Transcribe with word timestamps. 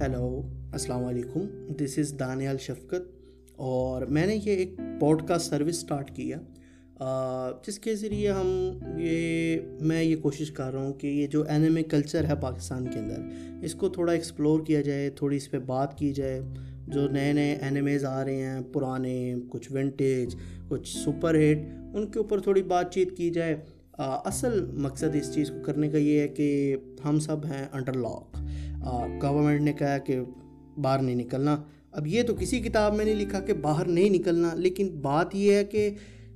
Hello 0.00 0.26
السلام 0.72 1.04
علیکم. 1.04 1.46
دس 1.78 1.98
از 1.98 2.12
دانیال 2.18 2.58
شفقت 2.60 3.06
اور 3.68 4.02
میں 4.06 4.26
نے 4.26 4.34
یہ 4.34 4.56
ایک 4.56 4.76
پوڈ 5.00 5.26
کاسٹ 5.28 5.50
سروس 5.50 5.76
اسٹارٹ 5.76 6.10
کیا 6.16 6.38
جس 7.66 7.78
کے 7.78 7.94
ذریعے 7.96 8.30
ہم 8.32 8.46
یہ، 8.98 9.60
میں 9.80 10.02
یہ 10.02 10.16
کوشش 10.22 10.50
کر 10.50 10.72
رہا 10.72 10.82
ہوں 10.82 10.92
کہ 10.92 11.06
یہ 11.06 11.26
جو 11.26 11.42
اینیمے 11.42 11.82
کلچر 11.82 12.24
ہے 12.24 12.34
پاکستان 12.40 12.86
کے 12.90 12.98
اندر، 12.98 13.64
اس 13.64 13.74
کو 13.74 13.88
تھوڑا 13.88 14.12
ایکسپلور 14.12 14.64
کیا 14.66 14.80
جائے، 14.80 15.10
تھوڑی 15.16 15.36
اس 15.36 15.50
پہ 15.50 15.58
بات 15.66 15.98
کی 15.98 16.12
جائے. 16.12 16.40
جو 16.86 17.08
نئے 17.08 17.32
نئے 17.32 17.52
اینیمیز 17.54 18.04
آ 18.04 18.24
رہے 18.24 18.46
ہیں، 18.46 18.60
پرانے، 18.72 19.34
کچھ 19.50 19.70
ونٹیج 19.72 20.36
کچھ 20.68 20.96
سپر 20.96 21.40
ہٹ 21.42 21.66
ان 21.94 22.06
کے 22.06 22.18
اوپر 22.18 22.40
تھوڑی 22.40 22.62
بات 22.64 22.92
چیت 22.94 23.16
کی 23.16 23.30
جائے. 23.30 23.56
اصل 23.98 24.64
مقصد 24.82 25.16
اس 25.20 25.34
چیز 25.34 25.50
کو 25.50 25.62
کرنے 25.64 25.88
کا 25.88 25.98
یہ 25.98 26.20
ہے 26.20 26.28
کہ 26.28 26.76
ہم 27.04 27.18
سب 27.20 27.46
ہیں 27.46 27.66
انڈر 27.72 27.96
لاک 27.96 28.37
گورنمنٹ 29.22 29.60
نے 29.60 29.72
کہا 29.72 29.98
کہ 29.98 30.20
باہر 30.80 31.02
نہیں 31.02 31.14
نکلنا۔ 31.14 31.62
اب 31.92 32.06
یہ 32.06 32.22
تو 32.22 32.34
کسی 32.34 32.60
کتاب 32.60 32.94
میں 32.94 33.04
نہیں 33.04 33.14
لکھا 33.14 33.40
کہ 33.40 33.52
باہر 33.52 33.84
نہیں 33.84 34.10
نکلنا، 34.10 34.48
لیکن 34.54 34.88
بات 35.02 35.34
یہ 35.34 35.52
ہے 35.52 35.64
کہ 35.64 35.90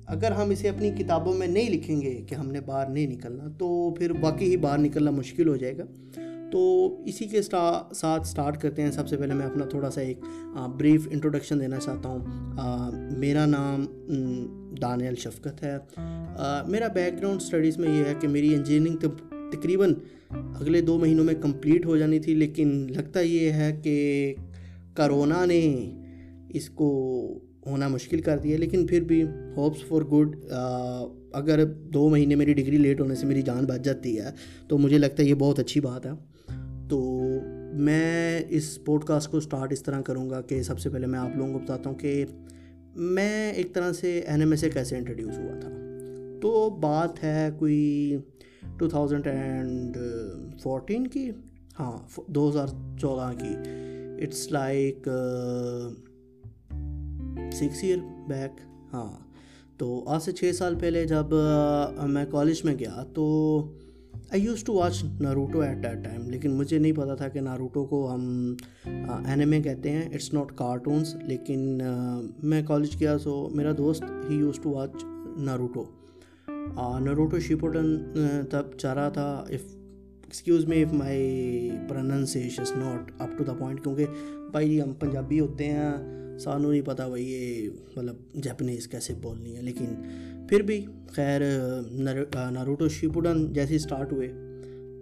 اگر 0.05 0.31
ہم 0.31 0.49
اسے 0.49 0.69
اپنی 0.69 0.91
کتابوں 0.91 1.33
میں 1.33 1.47
نہیں 1.47 1.69
لکھیں 1.69 2.01
گے 2.01 2.21
کہ 2.27 2.35
ہم 2.35 2.51
نے 2.51 2.61
باہر 2.61 2.89
نہیں 2.89 3.07
نکلنا، 3.07 3.43
تو 3.57 3.93
پھر 3.93 4.13
باقی 4.13 4.45
ہی 4.45 4.57
باہر 4.57 4.77
نکلنا 4.77 5.11
مشکل 5.11 5.47
ہو 5.47 5.55
جائے 5.55 5.77
گا۔ 5.77 5.83
تو 6.51 6.95
اسی 7.05 7.25
کے 7.25 7.41
ساتھ 7.41 8.27
سٹارٹ 8.27 8.61
کرتے 8.61 8.81
ہیں۔ 8.81 8.91
سب 8.91 9.07
سے 9.07 9.17
پہلے 9.17 9.33
میں 9.33 9.45
اپنا 9.45 9.65
تھوڑا 9.65 9.91
سا 9.91 10.01
ایک 10.01 10.19
بریف 10.77 11.07
انٹروڈکشن 11.11 11.59
دینا 11.59 11.79
چاہتا 11.79 12.09
ہوں۔ 12.09 12.19
میرا 13.17 13.45
نام 13.45 13.85
دانیل 14.81 15.15
شفقت 15.15 15.63
ہے۔ 15.63 15.77
میرا 16.67 16.87
بیک 16.87 17.13
گراؤنڈ 17.19 17.41
اسٹڈیز 17.41 17.77
میں 17.77 17.99
یہ 17.99 18.05
ہے 18.05 18.13
کہ 18.19 18.27
میری 18.27 18.55
انجینئرنگ 18.55 18.97
تقریباً 19.51 19.93
اگلے 20.33 20.81
دو 20.81 20.97
مہینوں 20.99 21.25
میں 21.25 21.33
کمپلیٹ 21.41 21.85
ہو 21.85 21.97
جانی 21.97 22.19
تھی، 22.19 22.33
لیکن 22.33 22.87
لگتا 22.89 23.19
یہ 23.19 23.49
ہے 23.51 23.71
کہ 23.83 24.33
کرونا 24.93 25.45
نے 25.45 25.61
اس 26.49 26.69
کو 26.69 26.89
ہونا 27.65 27.87
مشکل 27.87 28.21
کر 28.21 28.37
دیا، 28.37 28.57
لیکن 28.57 28.85
پھر 28.87 29.01
بھی 29.01 29.23
ہوپس 29.55 29.83
فار 29.87 30.01
گڈ 30.01 30.35
اگر 31.33 31.63
دو 31.93 32.07
مہینے 32.09 32.35
میری 32.35 32.53
ڈگری 32.53 32.77
لیٹ 32.77 33.01
ہونے 33.01 33.15
سے 33.15 33.25
میری 33.25 33.41
جان 33.41 33.65
بچ 33.65 33.83
جاتی 33.83 34.17
ہے، 34.19 34.31
تو 34.67 34.77
مجھے 34.77 34.97
لگتا 34.97 35.23
ہے 35.23 35.27
یہ 35.27 35.33
بہت 35.33 35.59
اچھی 35.59 35.81
بات 35.81 36.05
ہے۔ 36.05 36.11
تو 36.89 37.01
میں 37.73 38.41
اس 38.49 38.77
پوڈ 38.85 39.03
کاسٹ 39.03 39.31
کو 39.31 39.37
اسٹارٹ 39.37 39.71
اس 39.71 39.83
طرح 39.83 40.01
کروں 40.01 40.29
گا 40.29 40.41
کہ 40.41 40.61
سب 40.63 40.79
سے 40.79 40.89
پہلے 40.89 41.07
میں 41.07 41.19
آپ 41.19 41.37
لوگوں 41.37 41.53
کو 41.53 41.59
بتاتا 41.59 41.89
ہوں 41.89 41.97
کہ 41.97 42.25
میں 42.95 43.51
ایک 43.53 43.73
طرح 43.73 43.91
سے 43.91 44.19
این 44.19 44.41
ایم 44.41 44.51
اے 44.51 44.57
سے 44.57 44.69
کیسے 44.69 44.97
انٹروڈیوس 44.97 45.37
ہوا 45.37 45.59
تھا۔ 45.59 45.69
تو 46.41 46.69
بات 46.81 47.23
ہے 47.23 47.49
کوئی 47.59 48.17
ٹو 48.77 48.89
تھاؤزنڈ 48.89 49.27
اینڈ 49.27 49.97
فورٹین 50.61 51.07
کی 51.07 51.31
ہاں 51.79 51.97
دو 52.27 52.49
ہزار 52.49 52.67
چودہ 53.01 53.31
کی۔ 53.39 53.55
It's 54.23 54.51
like 54.51 55.09
six 57.53 57.83
year 57.83 57.97
back 58.27 58.61
ہاں۔ 58.93 59.33
تو 59.77 60.03
آج 60.07 60.21
سے 60.21 60.31
چھ 60.31 60.51
سال 60.55 60.75
پہلے 60.79 61.05
جب 61.05 61.25
uh, 61.33 62.07
میں 62.07 62.25
کالج 62.31 62.65
میں 62.65 62.75
گیا، 62.79 63.03
تو 63.13 63.25
I 64.29 64.41
used 64.41 64.63
to 64.63 64.73
watch 64.73 65.03
Naruto 65.19 65.59
at 65.59 65.83
that 65.83 66.03
time 66.03 66.29
لیکن 66.29 66.51
مجھے 66.51 66.77
نہیں 66.77 66.91
پتا 66.91 67.15
تھا 67.15 67.27
کہ 67.27 67.41
ناروٹو 67.41 67.85
کو 67.85 68.13
ہم 68.13 68.53
uh, 68.89 69.25
این 69.25 69.53
اے 69.53 69.61
کہتے 69.61 69.91
ہیں۔ 69.91 70.09
اٹس 70.13 70.33
ناٹ 70.33 70.51
کارٹونس 70.55 71.15
لیکن 71.15 71.81
uh, 71.81 72.23
میں 72.43 72.61
کالج 72.67 72.89
گیا 72.99 73.17
سو 73.17 73.49
میرا 73.49 73.71
دوست 73.77 74.03
ہی 74.29 74.35
used 74.35 74.59
to 74.63 74.69
watch 74.69 75.05
Naruto 75.37 75.83
Naruto 77.01 77.39
Shippuden 77.39 77.97
تب 78.49 78.77
چاہ 78.77 78.93
رہا 78.93 79.09
تھا۔ 79.09 79.31
If 79.49 79.75
excuse 80.23 80.65
me 80.65 80.81
if 80.83 80.93
my 80.93 81.69
pronunciation 81.89 82.59
is 82.59 82.71
not 82.75 83.11
up 83.19 83.37
to 83.37 83.43
the 83.43 83.53
point 83.53 83.83
کیونکہ 83.83 84.05
بھائی 84.51 84.81
ہم 84.81 84.93
پنجابی 84.93 85.39
ہوتے 85.39 85.65
ہیں، 85.65 86.37
سانو 86.39 86.71
نہیں 86.71 86.81
پتہ 86.81 87.03
بھائی 87.03 87.31
یہ 87.31 87.69
مطلب 87.95 88.15
جیپنیز 88.43 88.87
کیسے 88.87 89.13
بولنی 89.21 89.55
ہے 89.55 89.61
لیکن 89.61 89.95
پھر 90.49 90.61
بھی 90.61 90.85
خیر 91.11 91.41
نروٹو 92.51 92.87
شیپوڈن 92.89 93.53
جیسے 93.53 93.75
اسٹارٹ 93.75 94.11
ہوئے۔ 94.13 94.31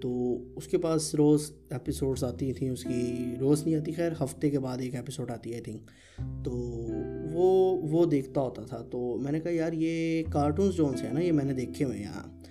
تو 0.02 0.38
اس 0.56 0.68
کے 0.68 0.78
پاس 0.78 1.16
روز 1.16 1.52
ایپیسوڈس 1.70 2.24
آتی 2.24 2.54
تھیں، 2.54 2.70
اس 2.70 2.84
کی 2.84 3.36
روز 3.40 3.66
نہیں 3.66 3.76
آتی، 3.76 3.92
خیر 3.92 4.12
ہفتے 4.24 4.50
کے 4.50 4.60
بعد 4.60 4.78
ایک 4.82 4.96
ایپیسوڈ 4.96 5.32
آتی 5.32 5.54
آئی 5.54 5.62
تھنک 5.62 5.82
تو 6.46 6.52
وہ 7.32 7.82
وہ 7.92 8.06
دیکھتا 8.06 8.42
ہوتا 8.42 8.62
تھا۔ 8.62 8.78
تو 8.92 9.18
میں 9.18 9.32
نے 9.32 9.40
کہا، 9.40 9.52
یار، 9.52 9.74
یہ 9.74 10.24
کارٹونس 10.32 10.76
جو 10.76 10.92
سے 10.98 11.08
ہیں 11.08 11.14
نا، 11.14 11.20
یہ 11.20 11.32
میں 11.32 11.46
نے 11.46 11.54
دیکھے 11.54 11.86
ہوئے 11.86 11.98
ہیں 11.98 12.04
یہاں۔ 12.04 12.42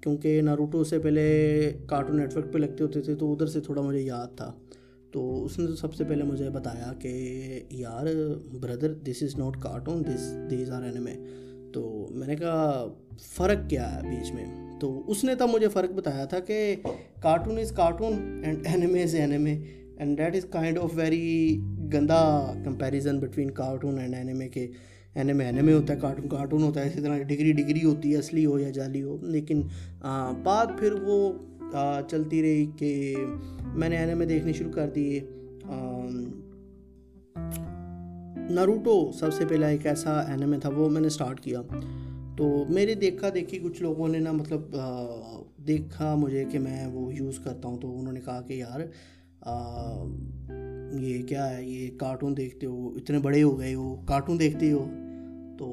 کیونکہ 0.00 0.42
ناروٹو 0.42 0.84
سے 0.84 0.98
پہلے 0.98 1.72
کارٹون 1.86 2.16
نیٹ 2.16 2.36
ورک 2.36 2.52
پہ 2.52 2.58
لگتے 2.58 2.84
ہوتے 2.84 3.00
تھے، 3.00 3.14
تو 3.14 3.32
ادھر 3.32 3.46
سے 3.46 3.60
تھوڑا 3.60 3.82
مجھے 3.82 4.00
یاد 4.00 4.36
تھا۔ 4.36 4.52
تو 5.10 5.44
اس 5.44 5.58
نے 5.58 5.66
تو 5.66 5.76
سب 5.76 5.94
سے 5.94 6.04
پہلے 6.04 6.22
مجھے 6.22 6.50
بتایا 6.50 6.92
کہ، 7.00 7.12
یار 7.70 8.06
brother 8.60 8.94
this 8.94 9.22
is 9.22 9.38
not 9.38 9.60
cartoon 9.60 10.02
these 10.04 10.34
these 10.50 10.70
anime 10.70 10.82
اینمے 10.82 11.14
تو 11.72 12.06
میں 12.10 12.26
نے 12.26 12.36
کہا، 12.36 12.86
فرق 13.20 13.70
کیا 13.70 13.96
ہے 13.96 14.10
بیچ 14.10 14.32
میں؟ 14.32 14.67
تو 14.80 14.90
اس 15.10 15.24
نے 15.24 15.34
تب 15.34 15.48
مجھے 15.52 15.68
فرق 15.68 15.90
بتایا 15.96 16.24
تھا 16.24 16.38
کہ 16.40 16.74
cartoon 17.22 17.58
is 17.58 17.72
cartoon 17.76 18.12
and 18.44 18.66
anime 18.66 19.02
is 19.02 19.14
anime 19.14 19.56
and 19.96 20.18
that 20.18 20.36
is 20.36 20.44
kind 20.50 20.78
of 20.78 20.90
very 20.94 21.58
گندا 21.92 22.22
comparison 22.64 23.18
between 23.20 23.50
cartoon 23.50 23.98
and 23.98 24.14
anime 24.14 24.48
کے 24.48 24.66
اینمے 25.14 25.44
اینمے 25.44 25.72
ہوتا 25.72 25.94
ہے 25.94 25.98
کارٹون 26.00 26.28
کارٹون 26.28 26.62
ہوتا 26.62 26.80
ہے، 26.80 26.86
اسی 26.86 27.00
طرح 27.02 27.22
ڈگری 27.22 27.52
ڈگری 27.52 27.84
ہوتی 27.84 28.12
ہے، 28.12 28.18
اصلی 28.18 28.44
ہو 28.46 28.58
یا 28.58 28.70
جعلی 28.70 29.02
ہو، 29.02 29.16
لیکن 29.22 29.62
بات 30.42 30.78
پھر 30.78 30.92
وہ 31.02 31.32
چلتی 32.10 32.42
رہی 32.42 32.66
کہ 32.78 33.14
میں 33.74 33.88
نے 33.88 33.96
اینمے 33.96 34.26
دیکھنے 34.26 34.52
شروع 34.52 34.72
کر 34.72 34.90
دیے 34.94 35.20
نروٹو 38.50 39.10
سب 39.18 39.32
سے 39.32 39.44
پہلا 39.48 39.66
ایک 39.66 39.86
ایسا 39.86 40.20
اینمے 40.20 40.58
تھا 40.60 40.68
وہ 40.76 40.88
میں 40.90 41.00
نے 41.00 41.06
اسٹارٹ 41.06 41.40
کیا۔ 41.40 41.60
تو 42.38 42.64
میرے 42.68 42.94
دیکھا 42.94 43.28
دیکھی 43.34 43.58
کچھ 43.58 43.82
لوگوں 43.82 44.08
نے 44.08 44.18
نا 44.18 44.32
مطلب 44.32 44.76
دیکھا 45.66 46.14
مجھے 46.14 46.44
کہ 46.50 46.58
میں 46.58 46.86
وہ 46.86 47.14
یوز 47.14 47.38
کرتا 47.38 47.68
ہوں، 47.68 47.78
تو 47.78 47.98
انہوں 47.98 48.12
نے 48.12 48.20
کہا 48.24 48.40
کہ 48.40 48.54
یار 48.54 48.80
یہ 51.00 51.22
کیا 51.22 51.50
ہے، 51.50 51.64
یہ 51.64 51.98
کارٹون 51.98 52.36
دیکھتے 52.36 52.66
ہو، 52.66 52.88
اتنے 52.96 53.18
بڑے 53.18 53.42
ہو 53.42 53.58
گئے 53.58 53.74
ہو 53.74 53.94
کارٹون 54.06 54.38
دیکھتے 54.38 54.72
ہو۔ 54.72 54.86
تو 55.58 55.66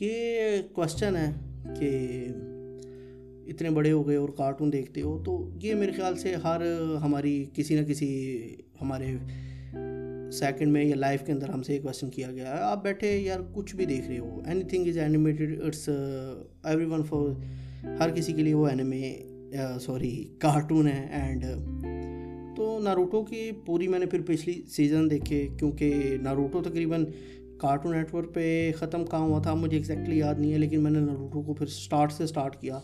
یہ 0.00 0.62
کوشچن 0.72 1.16
ہے 1.16 1.30
کہ 1.80 1.90
اتنے 3.46 3.70
بڑے 3.70 3.92
ہو 3.92 4.06
گئے 4.06 4.16
اور 4.16 4.28
کارٹون 4.28 4.72
دیکھتے 4.72 5.02
ہو، 5.02 5.18
تو 5.24 5.38
یہ 5.62 5.74
میرے 5.74 5.92
خیال 5.92 6.16
سے 6.16 6.34
ہر 6.44 6.62
ہماری 7.02 7.44
کسی 7.54 7.80
نہ 7.80 7.84
کسی 7.86 8.08
ہمارے 8.80 9.16
سیکنڈ 10.38 10.72
میں 10.72 10.84
یا 10.84 10.96
لائف 10.96 11.24
کے 11.26 11.32
اندر 11.32 11.48
ہم 11.48 11.62
سے 11.62 11.74
یہ 11.74 11.80
کوشچن 11.82 12.10
کیا 12.10 12.32
گیا۔ 12.32 12.56
ہے 12.56 12.62
آپ 12.62 12.82
بیٹھے 12.84 13.18
یار، 13.18 13.40
کچھ 13.54 13.76
بھی 13.76 13.84
دیکھ 13.84 14.08
رہے 14.08 14.18
ہو۔ 14.18 14.40
Anything 14.62 14.86
is 14.86 14.98
animated 14.98 15.62
it's 15.62 15.88
everyone 16.84 17.02
for 17.02 17.28
ہر 18.00 18.10
کسی 18.10 18.32
کے 18.32 18.42
لیے 18.42 18.54
وہ 18.54 18.68
اینیمے 18.68 19.14
سوری 19.80 20.24
کارٹون 20.38 20.86
ہے۔ 20.86 21.06
اینڈ 21.10 21.44
uh, 21.44 22.54
تو 22.56 22.78
ناروٹو 22.78 23.24
کی 23.24 23.50
پوری 23.66 23.88
میں 23.88 23.98
نے 23.98 24.06
پھر 24.06 24.20
پچھلی 24.26 24.62
سیزن 24.68 25.10
دیکھے، 25.10 25.48
کیونکہ 25.58 26.16
ناروٹو 26.22 26.62
تقریباً 26.62 27.04
کارٹون 27.58 27.96
نیٹ 27.96 28.14
ورک 28.14 28.34
پہ 28.34 28.72
ختم 28.76 29.04
کہاں 29.04 29.20
ہوا 29.20 29.38
تھا، 29.42 29.54
مجھے 29.54 29.76
ایگزیکٹلی 29.76 30.18
یاد 30.18 30.34
نہیں 30.38 30.52
ہے، 30.52 30.58
لیکن 30.58 30.82
میں 30.82 30.90
نے 30.90 31.00
ناروٹو 31.00 31.42
کو 31.42 31.54
پھر 31.54 31.66
اسٹارٹ 31.66 32.12
سے 32.12 32.24
اسٹارٹ 32.24 32.56
کیا۔ 32.56 32.80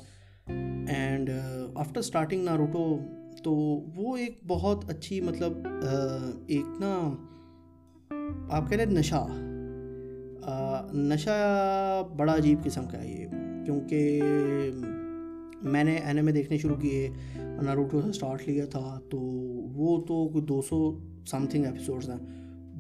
اینڈ 0.88 1.30
آفٹر 1.74 1.98
اسٹارٹنگ 1.98 2.44
ناروٹو 2.44 2.98
تو 3.44 3.52
وہ 3.96 4.16
ایک 4.16 4.40
بہت 4.46 4.84
اچھی 4.88 5.20
مطلب 5.20 5.52
uh, 5.66 6.30
ایک 6.46 6.80
نا 6.80 7.16
آپ 8.48 8.68
کہہ 8.70 8.78
رہے 8.78 8.84
نشہ. 8.84 9.26
نشہ 10.92 12.02
بڑا 12.16 12.34
عجیب 12.36 12.62
قسم 12.64 12.86
کا 12.86 13.02
ہے 13.02 13.08
یہ، 13.08 13.64
کیونکہ 13.64 14.20
میں 15.62 15.84
نے 15.84 15.96
این 15.96 16.16
ایم 16.16 16.26
اے 16.26 16.32
دیکھنے 16.32 16.58
شروع 16.58 16.76
کیے 16.76 17.08
ناروٹو 17.62 18.00
سے 18.02 18.08
اسٹارٹ 18.08 18.48
لیا 18.48 18.64
تھا، 18.66 18.98
تو 19.10 19.18
وہ 19.18 20.00
تو 20.06 20.28
کوئی 20.28 20.44
دو 20.44 20.60
سو 20.62 20.78
سم 21.30 21.46
تھنگ 21.50 21.64
ایپیسوڈس 21.64 22.08
ہیں۔ 22.08 22.18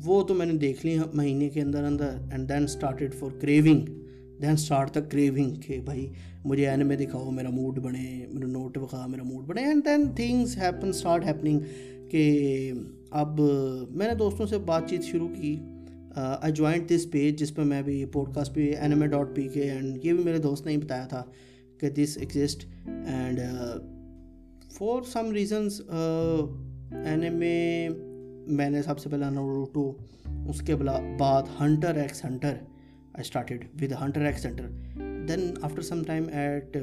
وہ 0.04 0.22
تو 0.22 0.34
میں 0.34 0.46
نے 0.46 0.52
دیکھ 0.52 0.84
لی 0.86 0.98
مہینے 1.14 1.48
کے 1.48 1.60
اندر 1.60 1.84
اندر 1.84 2.16
and 2.30 2.48
then 2.48 2.62
started 2.64 3.14
for 3.14 3.40
craving 3.40 3.84
then 4.42 4.52
start 4.52 4.94
the 4.94 5.00
craving 5.00 5.54
کہ 5.60 5.80
بھائی، 5.84 6.06
مجھے 6.44 6.68
این 6.68 6.86
میں 6.86 6.96
دکھاؤ، 6.96 7.30
میرا 7.30 7.50
موڈ 7.50 7.78
بنے، 7.78 8.26
میرا 8.30 8.46
نوٹ 8.46 8.78
بخا 8.78 9.06
میرا 9.06 9.22
موڈ 9.22 9.46
بنے 9.46 9.64
and 9.64 9.84
then 9.84 10.08
things 10.16 10.56
happen 10.58 10.88
start 10.88 11.26
happening 11.26 11.60
کہ 12.10 12.72
اب 13.12 13.40
میں 13.90 14.08
نے 14.08 14.14
دوستوں 14.14 14.46
سے 14.46 14.58
بات 14.58 14.82
چیت 14.88 15.02
شروع 15.02 15.28
کی۔ 15.28 15.60
آئی 16.16 16.52
جوائنٹ 16.52 16.90
دس 16.90 17.10
پیج 17.10 17.38
جس 17.38 17.54
پہ 17.54 17.62
میں 17.62 17.82
بھی 17.82 18.04
پوڈ 18.04 18.34
کاسٹ 18.34 18.54
پہ 18.54 18.72
N 18.80 18.92
M 18.92 19.02
A 19.02 19.08
dot 19.08 19.26
P 19.34 19.48
K 19.48 19.62
and 19.62 20.04
یہ 20.04 20.12
بھی 20.12 20.24
میرے 20.24 20.38
دوست 20.38 20.66
نے 20.66 20.72
ہی 20.72 20.76
بتایا 20.76 21.06
تھا 21.06 21.24
کہ 21.80 21.90
this 21.90 22.18
exist 22.18 22.66
and 22.86 23.40
for 24.72 25.02
some 25.02 25.32
reasons 25.32 25.80
N 26.90 27.22
M 27.22 27.40
A 27.40 27.88
میں 28.46 28.70
نے 28.70 28.82
سب 28.82 28.98
سے 28.98 29.08
پہلا 29.08 29.30
نوٹو 29.30 29.92
اس 30.48 30.60
کے 30.60 30.74
بعد 31.18 31.42
Hunter 31.60 31.94
X 31.94 32.24
Hunter 32.24 32.54
I 33.14 33.20
started 33.20 33.64
with 33.82 33.92
Hunter 34.00 34.20
X 34.20 34.46
Hunter 34.46 34.66
then 35.28 35.54
after 35.62 35.82
some 35.82 36.02
time 36.04 36.24
at 36.32 36.76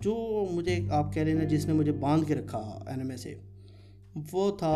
جو 0.00 0.46
مجھے 0.50 0.78
آپ 0.90 1.14
کہہ 1.14 1.22
رہے 1.22 1.32
ہیں 1.32 1.44
جس 1.44 1.66
نے 1.66 1.72
مجھے 1.72 1.92
باندھ 1.92 2.28
کے 2.28 2.34
رکھا 2.34 2.84
این 2.86 3.00
ایم 3.00 3.10
اے 3.10 3.16
سے۔ 3.16 3.34
وہ 4.32 4.56
تھا 4.56 4.74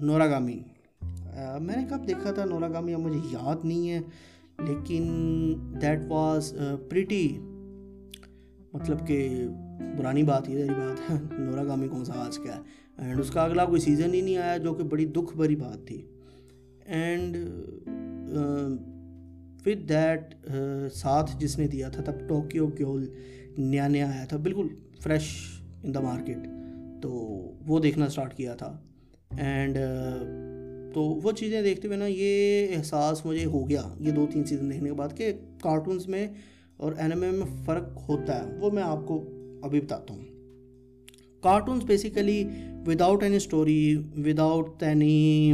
نوراگامی 0.00 0.62
میں 1.60 1.76
نے 1.76 1.86
کب 1.90 2.08
دیکھا 2.08 2.30
تھا 2.30 2.44
نوراگامی 2.44 2.94
اب 2.94 3.00
مجھے 3.00 3.20
یاد 3.32 3.64
نہیں 3.64 3.90
ہے۔ 3.90 4.00
لیکن 4.58 5.04
دیٹ 5.82 5.98
واز 6.08 6.54
پریٹی 6.88 7.38
مطلب 8.72 9.06
کہ 9.06 9.46
پرانی 9.98 10.22
بات، 10.22 10.48
یہ 10.48 10.64
بات۔ 10.64 11.10
ہے 11.10 11.16
نورا 11.38 11.64
گامی 11.64 11.88
کون 11.88 12.04
سا 12.04 12.12
آج 12.16 12.38
کا 12.38 12.56
ہے؟ 12.56 12.60
اینڈ 12.98 13.20
اس 13.20 13.30
کا 13.30 13.42
اگلا 13.42 13.64
کوئی 13.64 13.80
سیزن 13.80 14.14
ہی 14.14 14.20
نہیں 14.20 14.36
آیا 14.36 14.56
جو 14.56 14.74
کہ 14.74 14.82
بڑی 14.82 15.06
دکھ 15.06 15.36
بھری 15.36 15.56
بات 15.56 15.86
تھی۔ 15.86 16.06
اینڈ 16.84 17.36
وتھ 19.66 19.88
دیٹ 19.88 20.34
ساتھ 20.92 21.30
جس 21.38 21.58
نے 21.58 21.68
دیا 21.68 21.88
تھا 21.88 22.02
تب 22.02 22.28
ٹوکیو 22.28 22.66
گیول 22.66 23.08
نیا 23.58 23.88
نیا 23.88 24.10
آیا 24.10 24.24
تھا۔ 24.24 24.36
بالکل 24.36 24.66
فریش 25.00 25.57
ان 25.84 25.94
دا 25.94 26.00
مارکیٹ 26.00 26.46
تو 27.02 27.10
وہ 27.66 27.78
دیکھنا 27.80 28.04
اسٹارٹ 28.04 28.34
کیا 28.36 28.54
تھا. 28.54 28.76
اینڈ 29.30 29.76
uh, 29.76 30.92
تو 30.94 31.02
وہ 31.22 31.32
چیزیں 31.32 31.62
دیکھتے 31.62 31.88
ہوئے 31.88 31.98
نا 31.98 32.06
یہ 32.08 32.74
احساس 32.76 33.24
مجھے 33.26 33.44
ہو 33.44 33.68
گیا. 33.68 33.82
یہ 34.00 34.12
دو 34.12 34.26
تین 34.32 34.44
سیزن 34.44 34.70
دیکھنے 34.70 34.88
کے 34.88 34.94
بعد 34.94 35.16
کہ 35.16 35.32
کارٹونس 35.62 36.08
میں 36.08 36.26
اور 36.76 36.92
اینمے 36.98 37.30
میں 37.30 37.46
فرق 37.66 38.08
ہوتا 38.08 38.38
ہے. 38.38 38.56
وہ 38.60 38.70
میں 38.70 38.82
آپ 38.82 39.06
کو 39.06 39.22
ابھی 39.64 39.80
بتاتا 39.80 40.14
ہوں. 40.14 40.22
Cartoons 41.42 41.84
basically 41.84 42.42
without 42.86 43.22
any 43.22 43.36
story 43.36 43.96
without 44.16 44.82
any 44.82 45.52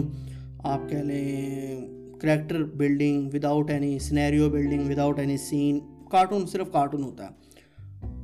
آپ 0.65 0.89
کہہ 0.89 1.03
لیں 1.05 1.81
character 2.21 2.63
building 2.77 3.29
without 3.35 3.71
any 3.71 3.99
scenario 3.99 4.49
building 4.51 4.91
without 4.91 5.19
any 5.19 5.37
scene 5.37 5.81
cartoon 6.11 6.47
صرف 6.47 6.71
کارٹون 6.73 7.03
ہوتا 7.03 7.25
ہے. 7.25 7.31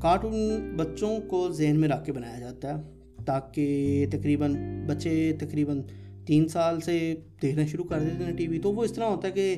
کارٹون 0.00 0.32
بچوں 0.76 1.20
کو 1.20 1.48
ذہن 1.52 1.80
میں 1.80 1.88
رکھ 1.88 2.04
کے 2.04 2.12
بنایا 2.12 2.38
جاتا 2.38 2.78
ہے 2.78 2.82
تاکہ 3.24 4.06
تقریباً 4.10 4.54
بچے 4.86 5.32
تقریباً 5.40 5.82
تین 6.26 6.48
سال 6.48 6.80
سے 6.80 7.14
دیکھنا 7.42 7.66
شروع 7.66 7.84
کر 7.84 8.00
دیتے 8.00 8.24
ہیں 8.24 8.36
ٹی 8.36 8.46
وی۔ 8.48 8.58
تو 8.58 8.72
وہ 8.72 8.84
اس 8.84 8.92
طرح 8.92 9.04
ہوتا 9.04 9.28
ہے 9.28 9.32
کہ 9.32 9.54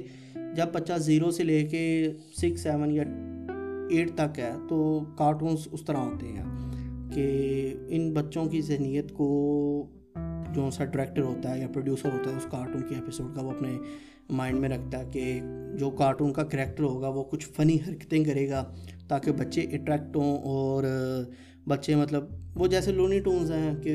جب 0.56 0.66
بچہ 0.72 0.92
زیرو 0.98 1.30
سے 1.30 1.42
لے 1.42 1.64
کے 1.64 2.12
سکس، 2.40 2.60
سیون 2.60 2.90
یا 2.90 3.02
ایٹ 3.90 4.10
تک 4.14 4.38
ہے، 4.38 4.50
تو 4.68 5.00
کارٹونس 5.16 5.68
اس 5.72 5.84
طرح 5.84 5.96
ہوتے 5.96 6.26
ہیں 6.26 6.44
کہ 7.12 7.74
ان 7.88 8.12
بچوں 8.12 8.44
کی 8.44 8.60
ذہنیت 8.60 9.12
کو 9.12 9.28
جو 10.54 10.70
سا 10.70 10.84
ڈائریکٹر 10.84 11.22
ہوتا 11.22 11.54
ہے 11.54 11.60
یا 11.60 11.68
پروڈیوسر 11.68 12.08
ہوتا 12.12 12.30
ہے، 12.30 12.36
اس 12.36 12.46
کارٹون 12.50 12.82
کی 12.88 12.94
ایپیسوڈ 12.94 13.34
کا 13.34 13.42
وہ 13.42 13.50
اپنے 13.50 13.78
مائنڈ 14.30 14.58
میں 14.58 14.68
رکھتا 14.68 14.98
ہے 14.98 15.04
کہ 15.12 15.40
جو 15.78 15.90
کارٹون 15.90 16.32
کا 16.32 16.44
کریکٹر 16.44 16.82
ہوگا 16.82 17.08
وہ 17.08 17.24
کچھ 17.24 17.48
فنی 17.48 17.78
حرکتیں 17.88 18.24
کرے 18.24 18.48
گا 18.48 18.74
تاکہ 19.12 19.32
بچے 19.32 19.60
اٹریکٹ 19.72 20.16
ہوں 20.16 20.36
اور 20.44 20.84
بچے 21.68 21.94
مطلب 21.94 22.24
وہ 22.56 22.66
جیسے 22.66 22.92
لونی 22.92 23.18
ٹونز 23.20 23.50
ہیں 23.52 23.74
کہ 23.82 23.94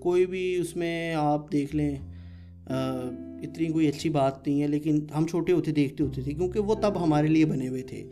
کوئی 0.00 0.26
بھی 0.26 0.44
اس 0.56 0.74
میں 0.76 1.14
آپ 1.14 1.50
دیکھ 1.52 1.74
لیں 1.76 1.94
اتنی 2.66 3.66
کوئی 3.66 3.88
اچھی 3.88 4.10
بات 4.10 4.46
نہیں 4.46 4.62
ہے، 4.62 4.66
لیکن 4.66 5.04
ہم 5.16 5.26
چھوٹے 5.26 5.52
ہوتے 5.52 5.72
دیکھتے 5.72 6.04
ہوتے 6.04 6.22
تھے، 6.22 6.32
کیونکہ 6.32 6.60
وہ 6.60 6.74
تب 6.74 7.02
ہمارے 7.02 7.28
لیے 7.28 7.44
بنے 7.44 7.68
ہوئے 7.68 7.82
تھے۔ 7.82 8.02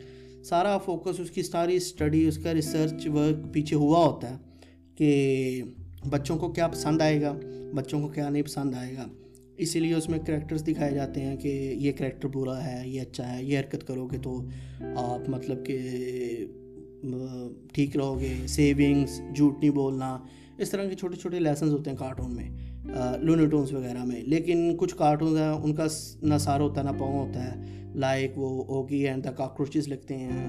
سارا 0.43 0.77
فوکس 0.77 1.19
اس 1.19 1.31
کی 1.31 1.43
ساری 1.43 1.75
اسٹڈی 1.75 2.25
اس 2.27 2.37
کا 2.37 2.53
ریسرچ 2.53 3.07
ورک 3.07 3.53
پیچھے 3.53 3.75
ہوا 3.75 4.05
ہوتا 4.05 4.29
ہے 4.29 4.37
کہ 4.95 5.61
بچوں 6.09 6.37
کو 6.37 6.51
کیا 6.51 6.67
پسند 6.67 7.01
آئے 7.01 7.21
گا، 7.21 7.33
بچوں 7.75 8.01
کو 8.01 8.07
کیا 8.07 8.29
نہیں 8.29 8.43
پسند 8.43 8.75
آئے 8.75 8.93
گا۔ 8.97 9.07
اسی 9.57 9.79
لیے 9.79 9.93
اس 9.93 10.09
میں 10.09 10.19
کریکٹرز 10.19 10.63
دکھائے 10.63 10.93
جاتے 10.93 11.21
ہیں 11.21 11.35
کہ 11.35 11.75
یہ 11.77 11.91
کریکٹر 11.91 12.27
برا 12.27 12.63
ہے، 12.63 12.87
یہ 12.87 13.01
اچھا 13.01 13.37
ہے، 13.37 13.43
یہ 13.43 13.59
حرکت 13.59 13.87
کرو 13.87 14.07
گے 14.07 14.17
تو 14.17 14.41
آپ 14.95 15.29
مطلب 15.29 15.65
کہ 15.65 15.79
ٹھیک 17.73 17.97
رہو 17.97 18.19
گے۔ 18.19 18.33
سیونگس 18.47 19.21
جھوٹ 19.35 19.59
نہیں 19.59 19.71
بولنا۔ 19.71 20.17
اس 20.57 20.69
طرح 20.69 20.85
کے 20.85 20.95
چھوٹے 20.95 21.15
چھوٹے 21.15 21.39
لیسنز 21.39 21.73
ہوتے 21.73 21.89
ہیں 21.89 21.97
کارٹون 21.97 22.35
میں 22.35 22.49
لونیٹونس 23.21 23.73
وغیرہ 23.73 24.05
میں۔ 24.05 24.21
لیکن 24.21 24.77
کچھ 24.77 24.95
کارٹونز 24.95 25.37
ہیں، 25.37 25.49
ان 25.49 25.75
کا 25.75 25.87
نہ 26.21 26.37
سار 26.39 26.59
ہوتا 26.59 26.81
ہے، 26.81 26.85
نہ 26.85 26.99
پاؤں 26.99 27.27
ہوتا 27.27 27.43
ہے۔ 27.43 27.83
لائک 27.95 28.31
وہ 28.35 28.63
اوگی 28.63 29.07
اینڈ 29.07 29.23
دا 29.23 29.31
کاکروچز 29.31 29.87
لکھتے 29.87 30.17
ہیں۔ 30.17 30.47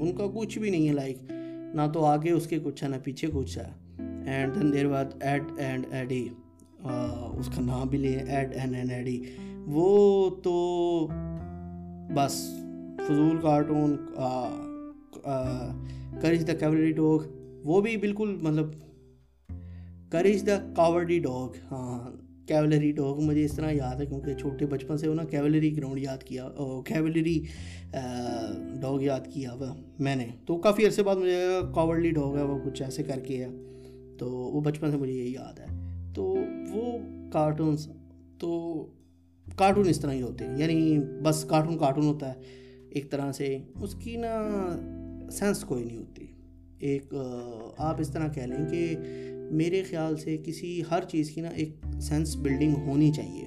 ان 0.00 0.12
کا 0.12 0.26
کچھ 0.34 0.58
بھی 0.58 0.70
نہیں 0.70 0.88
ہے 0.88 0.92
لائک 0.92 1.18
نہ 1.74 1.90
تو 1.94 2.04
آگے 2.04 2.30
اس 2.30 2.46
کے 2.46 2.58
کچھ 2.64 2.84
ہے، 2.84 2.88
نہ 2.88 2.96
پیچھے 3.04 3.28
کچھ 3.32 3.58
ہے۔ 3.58 4.02
اینڈ 4.26 4.54
دین 4.54 4.72
دیر 4.72 4.88
بعد 4.88 5.04
ایڈ 5.20 5.42
اینڈ 5.58 5.86
ایڈی 5.90 6.28
اس 6.84 7.48
کا 7.54 7.60
نام 7.60 7.88
بھی 7.88 7.98
لے 7.98 8.16
ایڈ 8.16 8.54
اینڈ 8.54 8.74
اینڈ 8.74 8.90
ایڈی 8.90 9.22
وہ 9.66 10.30
تو 10.42 11.06
بس 12.14 12.34
فضول 13.06 13.36
cartoon 13.42 13.96
Courage 16.20 16.46
the 16.48 16.52
Cowardly 16.52 16.92
Dog 16.92 17.20
وہ 17.64 17.80
بھی 17.80 17.96
بالکل 17.96 18.36
مطلب 18.42 18.66
کریج 20.12 20.46
دا 20.46 20.58
کاورڈی 20.76 21.18
ڈاگ۔ 21.18 21.56
ہاں 21.70 22.10
کیولری 22.48 22.92
ڈاگ 22.92 23.20
مجھے 23.20 23.44
اس 23.44 23.52
طرح 23.52 23.70
یاد 23.70 24.00
ہے 24.00 24.06
کیونکہ 24.06 24.34
چھوٹے 24.34 24.66
بچپن 24.66 24.96
سے 24.96 25.08
وہ 25.08 25.14
نا 25.14 25.24
کیولری 25.24 25.76
گراؤنڈ 25.76 25.98
یاد 25.98 26.22
کیا 26.22 26.48
کیولری 26.86 27.40
ڈاگ 28.80 29.02
یاد 29.02 29.20
کیا 29.32 29.52
ہوا 29.52 29.74
میں 29.98 30.16
نے۔ 30.16 30.26
تو 30.46 30.56
کافی 30.56 30.86
عرصے 30.86 31.02
بعد 31.02 31.16
مجھے 31.16 31.44
کاورڈی 31.74 32.10
ڈاگ 32.10 32.36
ہے، 32.36 32.42
وہ 32.42 32.58
کچھ 32.64 32.82
ایسے 32.82 33.02
کر 33.02 33.20
کے 33.20 33.44
ہے۔ 33.44 33.48
تو 34.18 34.30
وہ 34.30 34.60
بچپن 34.60 34.90
سے 34.90 34.96
مجھے 34.96 35.12
یہی 35.12 35.32
یاد 35.32 35.58
ہے۔ 35.58 35.83
وہ 36.74 36.98
کارٹونس 37.32 37.88
تو 38.38 38.80
کارٹون 39.56 39.88
اس 39.88 40.00
طرح 40.00 40.12
ہی 40.12 40.22
ہوتے 40.22 40.46
ہیں۔ 40.46 40.58
یعنی 40.58 40.98
بس 41.22 41.44
کارٹون 41.44 41.78
کارٹون 41.78 42.06
ہوتا 42.06 42.28
ہے 42.28 42.40
ایک 42.90 43.10
طرح 43.10 43.32
سے۔ 43.32 43.58
اس 43.82 43.94
کی 43.94 44.16
نا 44.16 44.32
سینس 45.30 45.60
کوئی 45.60 45.84
نہیں 45.84 45.96
ہوتی۔ 45.96 46.26
ایک، 46.78 47.14
آپ 47.78 48.00
اس 48.00 48.10
طرح 48.10 48.28
کہہ 48.28 48.42
لیں 48.42 48.68
کہ 48.70 48.96
میرے 49.50 49.82
خیال 49.82 50.16
سے 50.16 50.36
کسی 50.44 50.82
ہر 50.90 51.02
چیز 51.08 51.30
کی 51.30 51.40
نا 51.40 51.48
ایک 51.48 51.76
سینس 52.00 52.36
بلڈنگ 52.36 52.74
ہونی 52.86 53.12
چاہیے۔ 53.12 53.46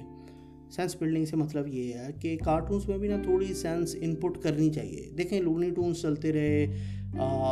سینس 0.70 0.96
بلڈنگ 1.00 1.24
سے 1.24 1.36
مطلب 1.36 1.68
یہ 1.68 1.92
ہے 1.92 2.08
کہ 2.20 2.36
کارٹونس 2.44 2.88
میں 2.88 2.98
بھی 2.98 3.08
نا 3.08 3.16
تھوڑی 3.22 3.54
سینس 3.54 3.96
ان 4.00 4.14
پٹ 4.14 4.38
کرنی 4.42 4.70
چاہیے۔ 4.70 5.10
دیکھیں 5.18 5.40
لونی 5.40 5.70
ٹونس 5.70 6.02
چلتے 6.02 6.32
رہے 6.32 6.76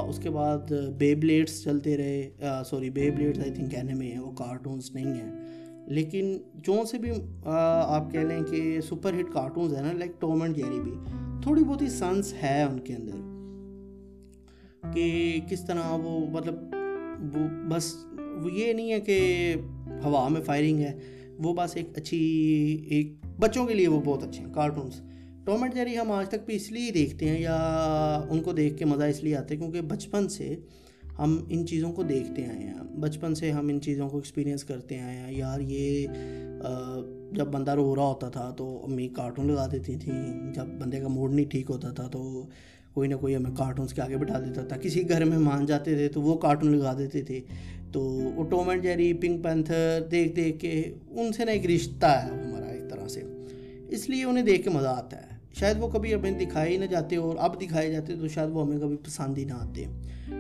اس 0.09 0.19
کے 0.19 0.31
بعد 0.31 0.73
بے 0.99 1.15
بلیڈس 1.15 1.65
چلتے 1.65 1.97
رہے 1.97 2.31
سوری 2.71 2.91
بے 2.91 3.11
بلیڈس 3.11 3.39
آئی 3.39 3.51
تھنک 3.51 3.71
کہنے 3.71 3.95
میں 3.95 4.13
ہیں 4.13 4.19
وہ 4.19 4.31
کارٹونس 4.31 4.95
نہیں 4.95 5.15
ہیں۔ 5.15 5.46
لیکن 5.87 6.37
جو 6.55 6.85
سے 6.91 6.99
بھی 6.99 7.11
آپ 7.45 8.11
کہہ 8.13 8.21
لیں 8.21 8.43
کہ 8.51 8.81
سپر 8.81 9.15
ہٹ 9.21 9.33
کارٹونز 9.33 9.75
ہیں 9.75 9.83
نا 9.83 9.93
لائک 9.93 10.21
ٹوم 10.21 10.43
اینڈ 10.43 10.57
جیری 10.57 10.81
بھی۔ 10.81 10.93
تھوڑی 11.43 11.65
بہت 11.65 11.83
ہی 11.83 11.89
سینس 11.89 12.33
ہے 12.43 12.63
ان 12.63 12.79
کے 12.79 12.95
اندر 12.95 13.17
کہ 14.95 15.39
کس 15.51 15.67
طرح 15.67 15.93
وہ 15.93 16.27
مطلب 16.31 16.55
وہ 17.35 17.47
بس، 17.69 17.95
وہ 18.43 18.53
یہ 18.53 18.73
نہیں 18.73 18.93
ہے 18.93 19.01
کہ 19.01 19.55
ہوا 20.05 20.29
میں 20.29 20.41
فائرنگ 20.41 20.79
ہے، 20.79 20.99
وہ 21.39 21.55
بس 21.55 21.77
ایک 21.77 21.89
اچھی، 21.95 22.19
ایک 22.89 23.13
بچوں 23.41 23.67
کے 23.67 23.75
لیے 23.75 23.89
وہ 23.89 24.01
بہت 24.05 24.23
اچھے 24.23 24.45
ہیں 24.45 24.55
کارٹونس 24.55 25.01
ٹوم 25.45 25.63
اینڈ 25.63 25.75
جیری 25.75 25.99
ہم 25.99 26.13
آج 26.13 26.29
تک 26.29 26.47
بھی 26.47 26.57
اس 26.57 26.71
لیے 26.73 26.91
دیکھتے 26.91 27.29
ہیں 27.29 27.41
یا 27.41 27.57
ان 28.31 28.41
کو 28.41 28.53
دیکھ 28.53 28.77
کے 28.77 28.85
مزہ 28.85 29.05
اس 29.05 29.25
لیے 29.25 29.37
آتا 29.37 29.55
ہے 29.55 29.57
کیونکہ 29.57 29.81
بچپن 29.81 30.29
سے 30.29 30.57
ہم 31.19 31.45
ان 31.49 31.67
چیزوں 31.67 31.93
کو 31.93 32.03
دیکھتے 32.03 32.47
آئے 32.47 32.59
ہیں۔ 32.59 32.75
بچپن 33.01 33.35
سے 33.35 33.51
ہم 33.51 33.69
ان 33.69 33.81
چیزوں 33.81 34.09
کو 34.09 34.17
ایکسپیرینس 34.17 34.65
کرتے 34.65 35.01
آئے 35.01 35.17
ہیں۔ 35.17 35.35
یار، 35.35 35.61
یہ 35.61 36.07
جب 37.33 37.47
بندہ 37.47 37.71
رو 37.71 37.97
رہا 37.97 38.03
ہوتا 38.03 38.29
تھا 38.29 38.51
تو 38.51 38.85
امی 38.85 39.09
کارٹون 39.09 39.47
لگا 39.47 39.67
دیتی 39.73 39.97
تھیں 39.97 40.55
جب 40.55 40.67
بندے 40.67 41.01
کا 41.01 41.09
موڈ 41.09 41.33
نہیں 41.33 41.51
ٹھیک 41.51 41.71
ہوتا 41.71 41.91
تھا 41.91 42.09
تو 42.09 42.47
کوئی 42.95 43.09
نہ 43.09 43.15
کوئی 43.15 43.37
ہمیں 43.37 43.51
کارٹونس 43.57 43.95
کے 43.95 44.03
آگے 44.03 44.17
بٹھا 44.17 44.41
دیتا 44.41 44.63
تھا۔ 44.63 44.77
کسی 44.77 45.09
گھر 45.09 45.25
میں 45.25 45.39
مان 45.39 45.67
جاتے 45.67 45.95
تھے 45.95 46.09
تو 46.09 46.23
وہ 46.23 46.37
کارٹون 46.37 46.77
لگا 46.77 46.99
دیتے 46.99 47.23
تھے۔ 47.23 47.41
تو 47.93 48.01
وہ 48.03 48.45
Tom 48.45 48.69
and 48.69 48.83
Jerry 48.83 49.13
Pink 49.13 49.45
Panther 49.45 50.01
دیکھ 50.11 50.37
دیکھ 50.37 50.59
کے 50.61 50.95
ان 51.11 51.33
سے 51.33 51.45
نا 51.45 51.53
ایک 51.53 51.67
رشتہ 51.67 52.07
ہے 52.07 52.47
ہمارا 52.47 52.67
ایک 52.67 52.91
طرح 52.91 53.09
سے۔ 53.09 53.23
اس 53.89 54.11
لیے 54.11 54.25
انہیں 54.25 54.45
دیکھ 54.45 54.63
کے 54.63 54.71
مزہ 54.71 54.89
آتا 54.89 55.17
ہے۔ 55.17 55.36
شاید 55.59 55.77
وہ 55.81 55.89
کبھی 55.89 56.15
ہمیں 56.15 56.31
دکھائے 56.31 56.73
ہی 56.73 56.77
نہ 56.77 56.85
جاتے 56.85 57.17
اور 57.17 57.37
اب 57.39 57.63
دکھائے 57.63 57.93
جاتے 57.93 58.17
تو 58.17 58.29
شاید 58.29 58.51
وہ 58.53 58.67
ہمیں 58.67 58.79
کبھی 58.79 58.97
پسند 58.97 59.39
ہی 59.39 59.45
نہ 59.45 59.53
آتے۔ 59.53 59.85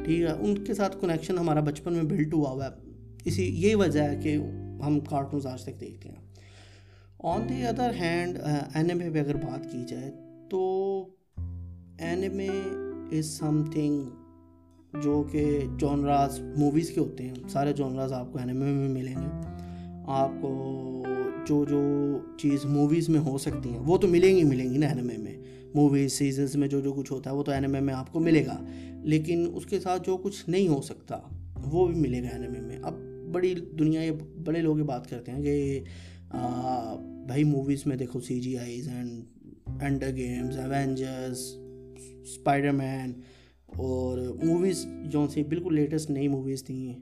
ٹھیک 0.05 0.21
ہے، 0.21 0.33
ان 0.33 0.65
کے 0.65 0.75
ساتھ 0.75 0.97
کنیکشن 1.01 1.39
ہمارا 1.39 1.61
بچپن 1.61 1.93
میں 1.93 2.03
بلٹ 2.03 2.35
ہوا 2.35 2.51
ہوا 2.51 2.65
ہے۔ 2.65 2.71
اسی، 3.25 3.63
یہی 3.63 3.75
وجہ 3.75 4.01
ہے 4.01 4.17
کہ 4.17 4.39
ہم 4.87 5.01
کارٹونز 5.01 5.47
آج 5.47 5.63
تک 5.63 5.81
دیکھتے 5.81 6.09
ہیں۔ 6.09 6.27
On 7.19 7.49
the 7.49 7.67
other 7.67 7.91
hand 8.01 8.39
N 8.75 9.01
A 9.03 9.11
پہ 9.11 9.21
اگر 9.21 9.35
بات 9.35 9.73
کی 9.73 9.85
جائے 9.89 10.13
تو 10.51 11.03
N 11.99 12.23
M 12.23 12.39
a 12.39 13.19
is 13.19 13.27
some 13.27 13.65
thing 13.73 14.05
جو 15.03 15.25
کہ 15.31 15.61
جونراز 15.77 16.41
موویز 16.57 16.91
کے 16.91 17.01
ہوتے 17.01 17.25
ہیں۔ 17.25 17.35
سارے 17.49 17.73
جونراز 17.73 18.13
آپ 18.13 18.33
کو 18.33 18.39
اینمے 18.39 18.73
میں 18.73 18.89
ملیں 18.89 19.17
گے۔ 19.17 19.47
آپ 20.07 20.31
کو 20.43 20.53
جو 21.47 21.65
جو 21.65 21.81
چیز 22.39 22.65
موویز 22.65 23.09
میں 23.09 23.21
ہو 23.21 23.39
سکتی 23.39 23.69
ہیں، 23.69 23.79
وہ 23.79 23.99
تو 23.99 24.09
ملیں 24.09 24.37
گی 24.37 24.45
ملیں 24.45 24.73
گی 24.73 24.79
نا 24.79 24.87
اینمے 24.87 25.17
میں۔ 25.19 25.37
موویز 25.75 26.13
سیزنس 26.13 26.57
میں 26.57 26.69
جو 26.69 26.81
جو 26.81 26.93
کچھ 26.93 27.13
ہوتا 27.13 27.31
ہے، 27.31 27.35
وہ 27.35 27.43
تو 27.43 27.53
اینمے 27.53 27.81
میں 27.81 27.95
آپ 27.95 28.13
کو 28.13 28.21
ملے 28.21 28.47
گا۔ 28.47 28.65
لیکن 29.03 29.51
اس 29.55 29.67
کے 29.67 29.81
ساتھ 29.81 30.03
جو 30.07 30.17
کچھ 30.17 30.49
نہیں 30.49 30.69
ہو 30.69 30.83
سکتا، 30.83 31.19
وہ 31.65 31.87
بھی 31.87 31.95
ملے 31.95 32.23
گا 32.23 32.29
اینمے 32.29 32.61
میں۔ 32.61 32.79
اب 32.83 32.95
بڑی 33.33 33.55
دنیا 33.79 34.03
یہ 34.03 34.11
بڑے 34.45 34.61
لوگ 34.61 34.79
یہ 34.79 34.85
بات 34.85 35.11
کرتے 35.11 35.33
ہیں 35.33 35.43
کہ 35.43 35.81
بھائی 37.27 37.45
موویز 37.45 37.87
میں 37.87 37.97
دیکھو 37.97 38.21
C 38.21 38.41
G 38.41 38.59
I's 38.59 38.89
and 38.89 39.25
Ender's 39.81 40.17
Game 40.17 40.59
Avengers 40.59 41.57
Spiderman 42.71 43.13
اور 43.67 44.19
موویز 44.45 44.87
جو 45.05 45.27
سی 45.35 45.43
بالکل 45.43 45.75
لیٹسٹ 45.75 46.11
نئی 46.11 46.29
موویز 46.29 46.65
تھیں 46.65 47.01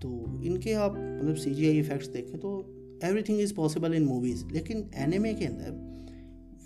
تو 0.00 0.24
ان 0.42 0.60
کے 0.60 0.74
آپ 0.74 0.92
مطلب 0.92 1.38
سی 1.38 1.54
جی 1.54 1.66
آئی 1.66 1.80
افیکٹس 1.80 2.14
دیکھیں 2.14 2.40
تو 2.40 2.62
everything 3.22 3.40
is 3.40 3.54
possible 3.54 3.94
in 3.94 4.04
movies 4.04 4.44
لیکن 4.44 4.82
اینیمے 4.92 5.34
کے 5.34 5.46
اندر 5.46 5.70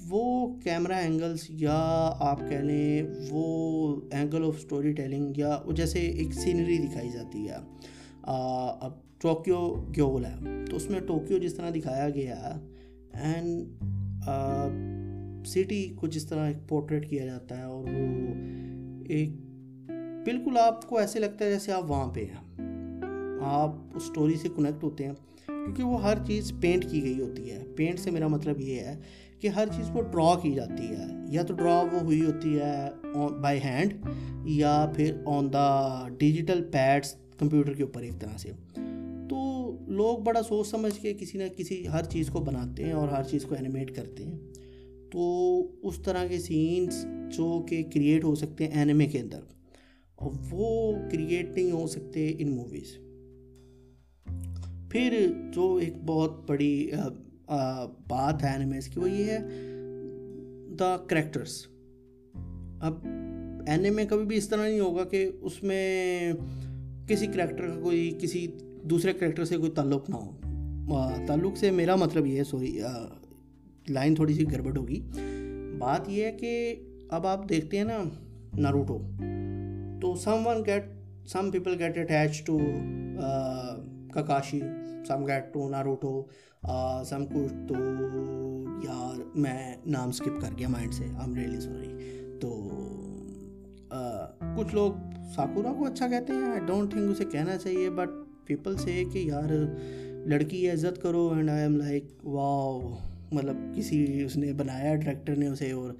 وہ 0.08 0.54
کیمرہ 0.62 0.92
اینگلس 0.92 1.47
یا 1.50 1.78
آپ 2.20 2.40
کہہ 2.40 2.56
لیں 2.56 3.02
وہ 3.30 3.44
اینگل 4.11 4.44
آف 4.44 4.54
اسٹوری 4.56 4.92
ٹیلنگ 4.92 5.38
یا 5.38 5.58
جیسے 5.75 5.99
ایک 5.99 6.35
سینری 6.35 6.78
دکھائی 6.78 7.11
جاتی 7.11 7.49
ہے 7.49 7.56
اب 8.25 8.92
ٹوکیو 9.18 9.75
گیول 9.97 10.25
ہے 10.25 10.35
تو 10.70 10.76
اس 10.76 10.90
میں 10.90 11.00
ٹوکیو 11.00 11.38
جس 11.38 11.54
طرح 11.54 11.70
دکھایا 11.70 12.08
گیا 12.08 12.37
ہے 12.37 12.58
اینڈ 13.12 13.82
سٹی 15.47 15.88
کو 15.97 16.06
جس 16.06 16.26
طرح 16.26 16.47
ایک 16.47 16.68
پورٹریٹ 16.68 17.08
کیا 17.11 17.26
جاتا 17.26 17.58
ہے 17.58 17.64
اور 17.64 17.85
وہ 17.85 18.35
ایک 19.08 19.30
بالکل 20.25 20.58
آپ 20.58 20.88
کو 20.88 20.99
ایسے 20.99 21.18
لگتا 21.18 21.44
ہے 21.44 21.50
جیسے 21.50 21.73
آپ 21.73 21.90
وہاں 21.90 22.12
پہ 22.14 22.25
ہیں 22.25 22.47
آپ 23.40 23.75
اس 23.94 24.02
اسٹوری 24.02 24.35
سے 24.37 24.49
کنیکٹ 24.56 24.82
ہوتے 24.82 25.06
ہیں 25.06 25.12
کیونکہ 25.68 25.82
وہ 25.82 26.02
ہر 26.02 26.14
چیز 26.26 26.52
پینٹ 26.60 26.90
کی 26.90 27.02
گئی 27.02 27.20
ہوتی 27.20 27.50
ہے۔ 27.50 27.62
پینٹ 27.76 27.98
سے 27.98 28.10
میرا 28.10 28.26
مطلب 28.26 28.60
یہ 28.60 28.75
ہے 28.75 29.00
کہ 29.40 29.48
ہر 29.48 29.68
چیز 29.76 29.90
کو 29.92 30.00
ڈرا 30.00 30.38
کی 30.42 30.52
جاتی 30.52 30.87
ہے۔ 30.87 31.04
یا 31.28 31.42
تو 31.42 31.54
ڈرا 31.54 31.80
وہ 31.80 32.00
ہوئی 32.00 32.25
ہوتی 32.25 32.58
ہے 32.58 33.08
بائی 33.42 33.58
ہینڈ 33.64 33.94
یا 34.44 34.92
پھر 34.96 35.16
on 35.26 35.52
the 35.52 36.08
digital 36.18 36.64
pads 36.72 37.14
computer 37.38 37.72
کے 37.72 37.82
اوپر 37.82 38.02
ایک 38.02 38.20
طرح 38.20 38.37
سے۔ 38.37 38.50
تو 39.30 39.72
لوگ 39.87 40.18
بڑا 40.18 40.42
سوچ 40.42 40.66
سمجھ 40.66 41.00
کے 41.00 41.14
کسی 41.14 41.38
نہ 41.38 41.44
کسی 41.56 41.88
ہر 41.88 42.04
چیز 42.04 42.28
کو 42.28 42.40
بناتے 42.40 42.84
ہیں 42.84 42.92
اور 42.92 43.08
ہر 43.08 43.22
چیز 43.22 43.44
کو 43.44 43.54
اینیمیٹ 43.54 43.96
کرتے 43.96 44.25
ہیں۔ 44.25 44.38
تو 45.12 45.60
اس 45.82 45.98
طرح 45.98 46.26
کے 46.26 46.38
سینس 46.38 47.06
جو 47.37 47.64
کہ 47.68 47.82
کریٹ 47.94 48.25
ہو 48.25 48.34
سکتے 48.34 48.64
ہیں 48.64 48.78
اینیمے 48.78 49.06
کے 49.06 49.18
اندر 49.18 49.40
اور 50.14 50.30
وہ 50.50 50.92
کریٹ 51.10 51.50
نہیں 51.50 51.70
ہو 51.70 51.87
سکتے 51.87 52.34
ان 52.38 52.48
موویز 52.48 52.98
پھر 54.90 55.16
جو 55.54 55.75
ایک 55.76 55.97
بہت 56.07 56.49
بڑی 56.49 56.90
بات 58.09 58.42
ہے 58.45 58.49
اینیمیز 58.49 58.88
کی، 58.88 59.00
وہ 59.00 59.11
یہ 59.11 59.25
ہے 59.25 59.38
دا 60.78 60.97
کریکٹرس 61.07 61.66
اب 62.80 63.07
اینیمے 63.66 64.04
کبھی 64.07 64.25
بھی 64.25 64.37
اس 64.37 64.49
طرح 64.49 64.68
نہیں 64.68 64.80
ہوگا 64.80 65.04
کہ 65.04 65.28
اس 65.40 65.62
میں 65.62 66.33
کسی 67.09 67.26
کریکٹر 67.26 67.66
کا 67.66 67.80
کوئی، 67.83 68.11
کسی 68.21 68.47
دوسرے 68.83 69.12
کریکٹر 69.12 69.45
سے 69.45 69.57
کوئی 69.57 69.71
تعلق 69.71 70.11
نہ 70.11 70.14
ہو۔ 70.14 70.30
تعلق 71.26 71.57
سے 71.59 71.71
میرا 71.71 71.97
مطلب 71.97 72.26
یہ 72.26 72.38
ہے، 72.38 72.45
سوری 72.45 72.78
لائن 73.88 74.14
تھوڑی 74.14 74.35
سی 74.35 74.45
گڑبڑ 74.52 74.76
ہوگی۔ 74.76 75.00
بات 75.78 76.09
یہ 76.09 76.25
ہے 76.25 76.33
کہ 76.33 76.75
اب 77.09 77.26
آپ 77.26 77.49
دیکھتے 77.49 77.76
ہیں 77.76 77.85
نا 77.85 78.02
ناروٹو، 78.59 78.99
تو 80.00 80.14
someone 80.47 80.64
get 80.66 80.85
some 81.28 81.50
people 81.50 81.75
get 81.78 81.99
attach 81.99 82.42
to 82.45 82.59
Kakashi 84.15 84.61
some 85.09 85.25
get 85.27 85.53
to 85.55 85.69
Naruto 85.69 86.23
some 87.09 87.25
کچھ 87.27 87.53
تو 87.69 87.75
یار، 88.85 89.21
میں 89.35 89.75
نام 89.87 90.09
اسکپ 90.09 90.41
کر 90.41 90.59
گیا 90.59 90.69
مائنڈ 90.69 90.95
سے 90.95 91.07
آم 91.23 91.35
ریئلی 91.35 91.61
سوری 91.61 92.38
تو 92.41 92.50
کچھ 94.57 94.75
لوگ 94.75 94.93
ساکورا 95.35 95.73
کو 95.79 95.87
اچھا 95.87 96.09
کہتے 96.09 96.33
ہیں 96.33 96.50
آئی 96.50 96.61
ڈونٹ 96.67 96.91
تھنک 96.93 97.11
اسے 97.11 97.25
کہنا 97.33 97.57
چاہیے 97.57 97.91
بٹ 97.91 98.11
پیپل 98.47 98.77
سے 98.77 99.03
کہ 99.12 99.19
یار، 99.19 99.50
لڑکی 100.29 100.67
ہے 100.67 100.73
عزت 100.73 101.00
کرو 101.03 101.29
and 101.37 101.50
I 101.50 101.62
am 101.62 101.77
like 101.77 102.05
wow 102.25 102.81
مطلب 103.33 103.57
کسی 103.77 104.23
اس 104.25 104.37
نے 104.37 104.53
بنایا 104.53 104.95
ڈائریکٹر 104.95 105.37
نے 105.37 105.47
اسے، 105.47 105.71
اور 105.73 105.91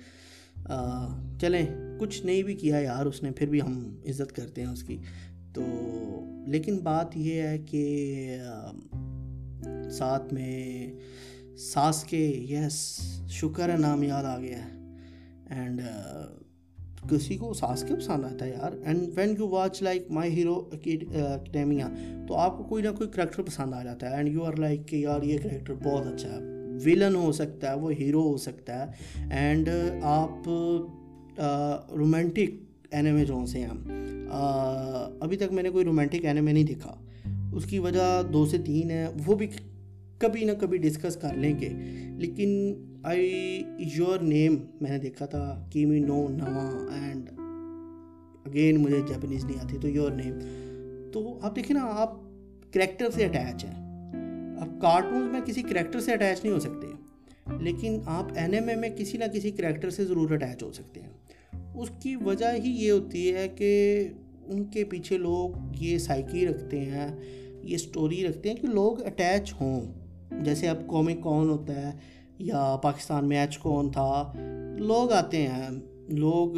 چلیں، 1.41 1.67
کچھ 2.00 2.25
نہیں 2.27 2.43
بھی 2.43 2.55
کیا 2.55 2.79
یار، 2.79 3.07
اس 3.07 3.23
نے، 3.23 3.31
پھر 3.31 3.49
بھی 3.49 3.61
ہم 3.61 3.79
عزت 4.09 4.33
کرتے 4.37 4.62
ہیں 4.62 4.69
اس 4.69 4.83
کی۔ 4.83 4.97
تو 5.52 5.62
لیکن 6.47 6.78
بات 6.78 7.17
یہ 7.17 7.43
ہے 7.43 7.59
کہ 7.59 8.38
ساتھ 9.90 10.35
میں 10.35 10.93
ساس 11.57 12.05
کے، 12.05 12.26
یس، 12.50 13.00
شکر 13.28 13.69
ہے، 13.69 13.76
نام 13.76 14.02
یاد 14.02 14.25
آ 14.25 14.38
گیا 14.38 14.59
ہے۔ 14.59 14.97
اینڈ 15.50 15.81
کسی 17.11 17.37
کو 17.37 17.55
ساس 17.55 17.85
کے 17.88 17.95
پسند 17.95 18.25
آتا 18.25 18.45
ہے 18.45 18.50
یار۔ 18.50 18.73
And 18.85 19.02
when 19.14 19.35
you 19.38 19.49
watch 19.49 19.83
like 19.83 20.11
My 20.11 20.33
Hero 20.33 20.69
Academia 20.73 21.88
تو 22.28 22.35
آپ 22.35 22.59
کو 22.59 22.64
کوئی 22.64 22.83
نہ 22.83 22.88
کوئی 22.99 23.09
کریکٹر 23.09 23.43
پسند 23.43 23.73
آ 23.73 23.83
جاتا 23.83 24.11
ہے۔ 24.11 24.17
اینڈ 24.17 24.28
یو 24.28 24.43
آر 24.43 24.52
لائک 24.52 24.87
کہ 24.87 24.97
یار، 24.97 25.23
یہ 25.23 25.38
کریکٹر 25.43 25.75
بہت 25.75 26.07
اچھا 26.07 26.28
ہے۔ 26.28 26.40
ویلن 26.85 27.14
ہو 27.14 27.33
سکتا 27.33 27.71
ہے، 27.71 27.76
وہ 27.76 27.93
ہیرو 27.93 28.23
ہو 28.23 28.37
سکتا 28.37 28.87
ہے۔ 28.87 28.93
اینڈ 29.31 29.69
آپ 30.02 30.49
رومانٹک 31.93 32.67
اینیمے 32.90 33.25
جو 33.25 33.47
سے 33.47 33.61
ہیں 33.61 33.68
ابھی 35.21 35.37
تک 35.37 35.52
میں 35.52 35.62
نے 35.62 35.71
کوئی 35.71 35.85
رومانٹک 35.85 36.25
اینیمے 36.25 36.52
نہیں 36.52 36.64
دیکھا۔ 36.64 36.95
اس 37.52 37.64
کی 37.64 37.78
وجہ 37.78 38.23
دو 38.33 38.47
سے 38.47 38.59
تین 38.59 38.90
ہے، 38.90 39.07
وہ 39.26 39.35
بھی 39.35 39.47
کبھی 40.18 40.45
نہ 40.45 40.52
کبھی 40.61 40.78
ڈسکس 40.78 41.16
کر 41.16 41.35
لیں 41.35 41.59
گے۔ 41.59 41.68
لیکن 42.16 42.75
آئی 43.02 43.62
یور 43.78 44.18
نیم 44.18 44.54
میں 44.80 44.90
نے 44.90 44.99
دیکھا 44.99 45.26
تھا 45.26 45.66
کیمی 45.73 45.99
نو 45.99 46.28
نوا 46.28 46.87
اینڈ 46.95 47.30
اگین 48.45 48.76
مجھے 48.76 49.00
جاپنیز 49.09 49.45
نہیں 49.45 49.57
آتی، 49.62 49.78
تو 49.80 49.88
یور 49.88 50.11
نیم 50.11 50.35
تو 51.12 51.38
آپ 51.42 51.57
دیکھیں 51.57 51.76
نا، 51.76 51.85
آپ 51.85 52.14
کریکٹر 52.73 53.11
سے 53.11 53.25
اٹیچ 53.25 53.64
ہیں۔ 53.64 53.88
اب 54.61 54.80
کارٹونز 54.80 55.30
میں 55.33 55.40
کسی 55.40 55.62
کریکٹر 55.62 56.00
سے 56.00 56.12
اٹیچ 56.12 56.45
نہیں 56.45 56.54
ہو 56.54 56.61
سکتے۔ 56.61 56.87
لیکن 57.61 57.99
آپ 58.07 58.26
این 58.37 58.54
ایم 58.54 58.68
اے 58.68 58.75
میں 58.75 58.88
کسی 58.97 59.18
نہ 59.18 59.25
کسی 59.35 59.50
کریکٹر 59.50 59.90
سے 59.90 60.04
ضرور 60.04 60.30
اٹیچ 60.30 60.62
ہو 60.62 60.73
سکتے 60.73 61.00
ہیں۔ 61.00 61.11
اس 61.78 61.88
کی 62.02 62.16
وجہ 62.16 62.47
ہی 62.64 62.70
یہ 62.70 62.90
ہوتی 62.90 63.35
ہے 63.35 63.49
کہ 63.49 64.08
ان 64.47 64.64
کے 64.64 64.85
پیچھے 64.85 65.18
لوگ 65.18 65.50
یہ 65.78 65.99
سائیکی 65.99 66.47
رکھتے 66.47 66.80
ہیں، 66.80 67.08
یہ 67.62 67.75
اسٹوری 67.75 68.26
رکھتے 68.26 68.49
ہیں 68.49 68.56
کہ 68.56 68.66
لوگ 68.66 69.02
اٹیچ 69.02 69.52
ہوں۔ 69.61 69.80
جیسے 70.44 70.68
اب 70.68 70.87
کومک 70.87 71.23
کون 71.23 71.49
ہوتا 71.49 71.75
ہے 71.75 71.99
یا 72.38 72.76
پاکستان 72.82 73.28
میں 73.28 73.38
ایچ 73.38 73.58
کون 73.58 73.90
تھا، 73.90 74.32
لوگ 74.78 75.12
آتے 75.12 75.47
ہیں۔ 75.47 75.68
لوگ 76.08 76.52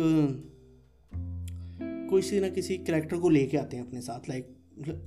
کسی 2.11 2.41
نہ 2.41 2.47
کسی 2.55 2.77
کریکٹر 2.77 3.17
کو 3.17 3.31
لے 3.31 3.47
کے 3.47 3.59
آتے 3.59 3.77
ہیں 3.77 3.85
اپنے 3.85 4.01
ساتھ۔ 4.01 4.31
لائک 4.31 4.47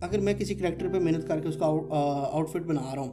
اگر 0.02 0.20
میں 0.20 0.34
کسی 0.34 0.56
کریکٹر 0.56 0.88
پہ 0.94 1.00
محنت 1.00 1.28
کر 1.28 1.40
کے 1.40 1.48
اس 1.48 1.58
کا 1.60 1.66
آؤٹ 1.66 2.50
فٹ 2.50 2.62
بنا 2.62 2.96
رہا 2.96 3.02
ہوں 3.02 3.12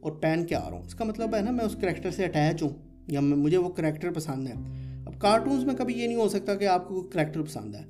اور 0.00 0.12
پہن 0.12 0.44
کے 0.48 0.54
آ 0.54 0.70
رہا 0.70 0.76
ہوں، 0.76 0.84
اس 0.86 0.94
کا 0.94 1.04
مطلب 1.04 1.34
ہے 1.34 1.40
نا 1.40 1.50
میں 1.50 1.64
اس 1.64 1.76
کریکٹر 1.80 2.10
سے 2.10 2.24
اٹیچ 2.24 2.62
ہوں 2.62 2.68
یا 3.08 3.20
مجھے 3.20 3.56
وہ 3.56 3.68
کریکٹر 3.68 4.10
پسند 4.10 4.48
ہے۔ 4.48 4.54
کارٹونز 5.20 5.64
میں 5.64 5.74
کبھی 5.74 5.94
یہ 5.94 6.06
نہیں 6.06 6.16
ہو 6.16 6.28
سکتا 6.28 6.54
کہ 6.54 6.64
آپ 6.64 6.88
کو 6.88 7.02
کریکٹر 7.02 7.42
پسند 7.42 7.74
ہے۔ 7.74 7.82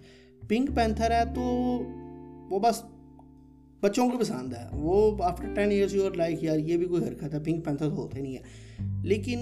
پنک 0.49 0.71
پینتھر 0.75 1.11
ہے 1.11 1.25
تو 1.35 1.41
وہ 2.51 2.59
بس 2.59 2.83
بچوں 3.81 4.11
کو 4.11 4.19
پسند 4.19 4.53
ہے۔ 4.53 4.65
وہ 4.73 5.25
after 5.25 5.55
ten 5.55 5.71
years 5.71 5.95
you 5.95 6.09
like 6.09 6.45
یار 6.45 6.59
یہ 6.59 6.77
بھی 6.77 6.87
کوئی 6.87 7.09
حرکت 7.09 7.35
ہے 7.35 7.41
پنک 7.41 7.65
پینتھر 7.65 7.89
تو 7.89 7.97
ہوتے 7.97 8.21
نہیں 8.21 8.37
ہے 8.37 8.43
لیکن 9.05 9.39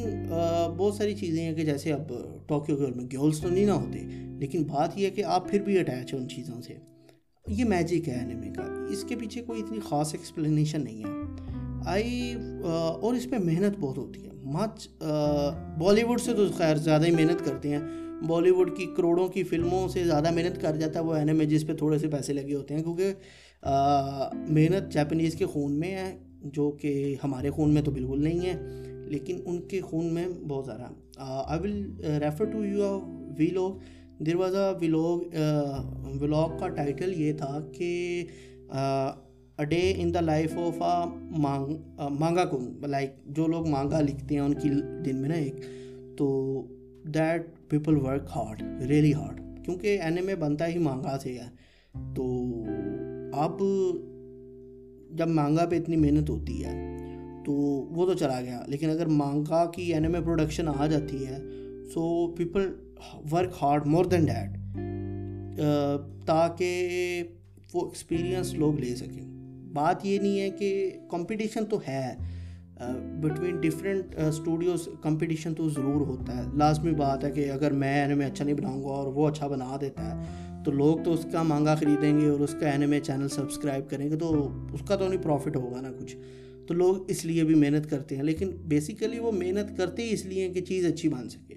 بہت 0.76 0.95
ساری 0.95 1.14
چیزیں 1.14 1.45
ہیں 1.45 1.54
کہ 1.54 1.64
جیسے 1.64 1.92
اب 1.92 2.12
ٹوکیو 2.47 2.76
گرل 2.76 2.92
میں 2.95 3.04
گرلس 3.12 3.40
تو 3.40 3.49
نہیں 3.49 3.66
نہ 3.66 3.71
ہوتے، 3.71 3.99
لیکن 4.38 4.62
بات 4.62 4.99
یہ 4.99 5.07
ہے 5.07 5.11
کہ 5.11 5.25
آپ 5.25 5.50
پھر 5.50 5.62
بھی 5.62 5.78
اٹیچ 5.78 6.14
ہیں 6.14 6.21
ان 6.21 6.28
چیزوں 6.28 6.62
سے۔ 6.62 6.75
یہ 7.49 7.64
میجک 7.64 8.09
ہے 8.09 8.14
اینیمے 8.14 8.49
کا۔ 8.57 8.62
اس 8.90 9.04
کے 9.04 9.16
پیچھے 9.16 9.42
کوئی 9.42 9.62
اتنی 9.62 9.78
خاص 9.88 10.14
ایکسپلینیشن 10.14 10.85
نہیں 10.85 11.04
ہے۔ 11.04 11.11
آئی 11.87 12.35
اور 13.00 13.14
اس 13.14 13.30
پہ 13.30 13.37
محنت 13.37 13.76
بہت 13.80 13.99
ہوتی 13.99 14.25
ہے۔ 14.25 14.27
مچ 14.55 14.88
بالی 15.78 16.02
ووڈ 16.02 16.21
سے 16.21 16.33
تو 16.35 16.47
خیر 16.57 16.76
زیادہ 16.76 17.07
ہی 17.07 17.11
محنت 17.11 17.45
کرتے 17.45 17.69
ہیں۔ 17.69 17.81
بالی 18.28 18.50
ووڈ 18.50 18.76
کی 18.76 18.87
کروڑوں 18.97 19.26
کی 19.28 19.43
فلموں 19.43 19.87
سے 19.88 20.05
زیادہ 20.05 20.31
محنت 20.31 20.61
کر 20.62 20.76
جاتا 20.76 21.00
ہے 21.00 21.05
وہ 21.05 21.14
اینیمے 21.14 21.45
جس 21.45 21.67
پہ 21.67 21.75
تھوڑے 21.75 21.99
سے 21.99 22.09
پیسے 22.09 22.33
لگے 22.33 22.55
ہوتے 22.55 22.75
ہیں، 22.75 22.83
کیونکہ 22.83 23.12
محنت 24.49 24.93
جاپنیز 24.93 25.35
کے 25.35 25.47
خون 25.47 25.78
میں 25.81 25.95
ہے، 25.95 26.17
جو 26.55 26.71
کہ 26.71 27.14
ہمارے 27.25 27.50
خون 27.50 27.75
میں 27.75 27.83
تو 27.83 27.90
بالکل 27.90 28.23
نہیں 28.25 28.47
ہے، 28.47 28.55
لیکن 29.11 29.40
ان 29.45 29.61
کے 29.69 29.81
خون 29.81 30.12
میں 30.14 30.26
بہت 30.49 30.67
زیادہ۔ 30.67 30.87
I 31.19 31.61
will 31.61 31.73
refer 32.21 32.45
to 32.45 32.64
you 32.64 32.99
we 33.38 33.47
لوگ 33.47 33.73
there 34.25 34.37
was 34.37 34.55
a 34.55 34.69
vlog 34.81 35.19
vlog 36.21 36.59
کا 36.59 36.69
ٹائٹل 36.69 37.12
یہ 37.21 37.33
تھا 37.33 37.59
کہ 37.73 37.90
a 39.58 39.64
day 39.64 39.92
in 39.96 40.14
the 40.14 40.20
life 40.20 40.56
of 40.58 40.82
a 40.82 41.04
mangaka 42.44 42.90
like 42.90 43.14
جو 43.26 43.46
لوگ 43.46 43.66
مانگا 43.68 44.00
لکھتے 44.00 44.34
ہیں 44.34 44.42
ان 44.42 44.54
کی 44.54 44.68
دن 45.04 45.16
میں 45.16 45.28
نا 45.28 45.34
ایک 45.34 45.54
تو 46.18 46.28
that 47.04 47.46
people 47.68 47.96
work 47.96 48.28
hard 48.36 48.62
really 48.88 49.14
hard 49.14 49.40
کیونکہ 49.64 50.02
این 50.02 50.16
ایم 50.16 50.28
اے 50.28 50.34
بنتا 50.34 50.66
ہی 50.68 50.78
مانگا 50.78 51.16
سے 51.22 51.38
ہے 51.38 51.48
تو 52.14 52.26
اب 53.32 53.62
جب 55.10 55.28
مانگا 55.28 55.64
پہ 55.66 55.76
اتنی 55.76 55.96
محنت 55.96 56.30
ہوتی 56.30 56.64
ہے 56.64 56.74
تو 57.46 57.52
وہ 57.90 58.06
تو 58.06 58.14
چلا 58.14 58.40
گیا 58.40 58.62
لیکن 58.66 58.90
اگر 58.90 59.06
مانگا 59.06 59.64
کی 59.66 59.94
این 59.94 60.04
ایم 60.04 60.14
اے 60.14 60.20
پروڈکشن 60.20 60.68
آ 60.68 60.86
جاتی 60.86 61.26
ہے 61.26 61.38
so 61.94 62.34
people 62.36 62.72
work 63.32 63.62
hard 63.62 63.86
more 63.86 64.04
than 64.04 64.24
that 64.24 64.56
تاکہ 66.26 67.22
وہ 67.74 67.84
ایکسپیرئنس 67.86 68.54
لوگ 68.54 68.80
لے 68.80 68.94
سکیں 68.96 69.38
بات 69.78 70.06
یہ 70.06 70.18
نہیں 70.18 70.40
ہے 70.40 70.50
کہ 70.50 70.90
کمپٹیشن 71.11 71.64
تو 71.64 71.78
ہے 71.88 72.16
بٹوین 73.20 73.56
ڈفرینٹ 73.56 74.14
اسٹوڈیوز 74.28 74.88
کمپٹیشن 75.02 75.54
تو 75.54 75.68
ضرور 75.68 76.06
ہوتا 76.06 76.37
ہے۔ 76.37 76.42
لازمی 76.54 76.92
بات 76.92 77.25
ہے 77.25 77.30
کہ 77.30 77.50
اگر 77.50 77.70
میں 77.70 78.14
میں 78.14 78.26
اچھا 78.26 78.44
نہیں 78.44 78.56
بناؤں 78.56 78.82
گا 78.82 78.88
اور 78.88 79.06
وہ 79.06 79.28
اچھا 79.28 79.47
بنا 79.47 79.76
دیتا 79.80 80.04
ہے، 80.04 80.23
تو 80.64 80.70
لوگ 80.70 80.99
تو 81.04 81.12
اس 81.12 81.26
کا 81.32 81.42
مانگا 81.42 81.75
خریدیں 81.75 82.20
گے 82.20 82.28
اور 82.28 82.40
اس 82.40 82.54
کا 82.61 82.68
اینمے 82.70 83.00
چینل 83.00 83.28
سبسکرائب 83.28 83.90
کریں 83.90 84.11
گے، 84.11 84.16
تو 84.16 84.49
اس 84.73 84.80
کا 84.88 84.97
تو 84.97 85.08
نہیں 85.08 85.23
پروفٹ 85.23 85.56
ہوگا 85.56 85.80
نا 85.80 85.92
کچھ۔ 85.99 86.16
تو 86.66 86.75
لوگ 86.75 87.11
اس 87.11 87.25
لیے 87.25 87.44
بھی 87.44 87.54
محنت 87.54 87.90
کرتے 87.90 88.16
ہیں۔ 88.16 88.23
لیکن 88.23 88.50
بیسیکلی 88.50 89.18
وہ 89.18 89.32
محنت 89.32 89.76
کرتے 89.76 90.02
ہی 90.02 90.12
اس 90.12 90.25
لیے 90.26 90.49
کہ 90.49 90.61
چیز 90.61 90.87
اچھی 90.87 91.08
بن 91.08 91.28
سکے۔ 91.28 91.54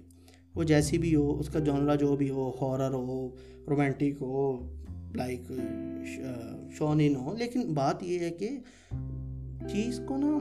وہ 0.56 0.64
جیسی 0.64 0.98
بھی 0.98 1.16
ہو، 1.16 1.40
اس 1.40 1.48
کا 1.48 1.60
جانرا 1.60 1.96
جو 1.96 2.16
بھی 2.16 2.30
ہو 2.30 2.52
ہارر 2.62 2.94
ہو 2.94 3.30
رومانٹک 3.68 4.22
ہو 4.22 4.38
لائک 5.16 5.52
شونین 6.72 7.16
ہو 7.16 7.36
لیکن 7.38 7.74
بات 7.74 8.04
یہ 8.04 8.20
ہے 8.20 8.30
کہ 8.30 8.50
چیز 9.70 10.00
کو 10.08 10.18
نا 10.18 10.38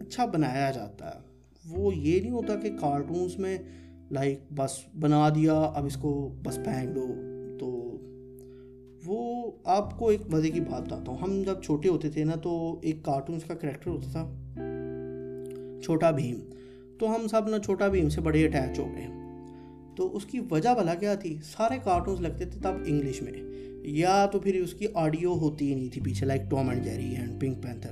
اچھا 0.00 0.24
بنایا 0.24 0.70
جاتا 0.70 1.06
ہے۔ 1.06 1.20
وہ 1.68 1.94
یہ 1.94 2.20
نہیں 2.20 2.30
ہوتا 2.30 2.54
کہ 2.54 2.70
کارٹونس 2.80 3.38
میں 3.38 3.58
لائک 4.10 4.40
بس 4.50 4.70
بنا 5.00 5.28
دیا، 5.34 5.60
اب 5.74 5.86
اس 5.86 5.96
کو 5.96 6.34
بس 6.42 6.56
پھینک 6.56 6.94
دو 6.94 7.06
تو 7.58 7.66
وہ 9.06 9.50
آپ 9.64 9.98
کو 9.98 10.08
ایک 10.08 10.20
مزے 10.28 10.50
کی 10.50 10.60
بات 10.60 10.82
بتاتا 10.82 11.12
ہوں۔ 11.12 11.18
ہم 11.18 11.42
جب 11.46 11.62
چھوٹے 11.62 11.88
ہوتے 11.88 12.10
تھے 12.10 12.24
نا، 12.24 12.32
تو 12.32 12.78
ایک 12.82 13.02
کارٹونس 13.02 13.44
کا 13.44 13.54
کریکٹر 13.54 13.90
ہوتا 13.90 14.10
تھا، 14.12 14.24
چھوٹا 15.82 16.10
بھیم۔ 16.10 16.40
تو 16.98 17.14
ہم 17.14 17.26
سب 17.26 17.48
نا 17.48 17.58
چھوٹا 17.58 17.88
بھیم 17.88 18.08
سے 18.08 18.20
بڑے 18.20 18.44
اٹیچ 18.44 18.78
ہو 18.78 18.86
گئے۔ 18.96 19.06
تو 19.98 20.16
اس 20.16 20.24
کی 20.24 20.40
وجہ 20.50 20.74
بھلا 20.74 20.94
کیا 20.94 21.14
تھی؟ 21.14 21.36
سارے 21.56 21.78
کارٹونس 21.84 22.20
لگتے 22.20 22.44
تھے 22.44 22.60
تب 22.62 22.72
انگلش 22.86 23.22
میں۔ 23.22 23.32
یا 23.82 24.26
تو 24.26 24.38
پھر 24.38 24.54
اس 24.54 24.74
کی 24.74 24.86
آڈیو 24.94 25.32
ہوتی 25.32 25.70
ہی 25.70 25.74
نہیں 25.74 25.88
تھی 25.88 26.00
پیچھے 26.00 26.26
like 26.26 26.50
Tom 26.50 26.68
and 26.68 26.84
Jerry 26.84 27.14
and 27.14 27.40
Pink 27.40 27.62
Panther 27.62 27.90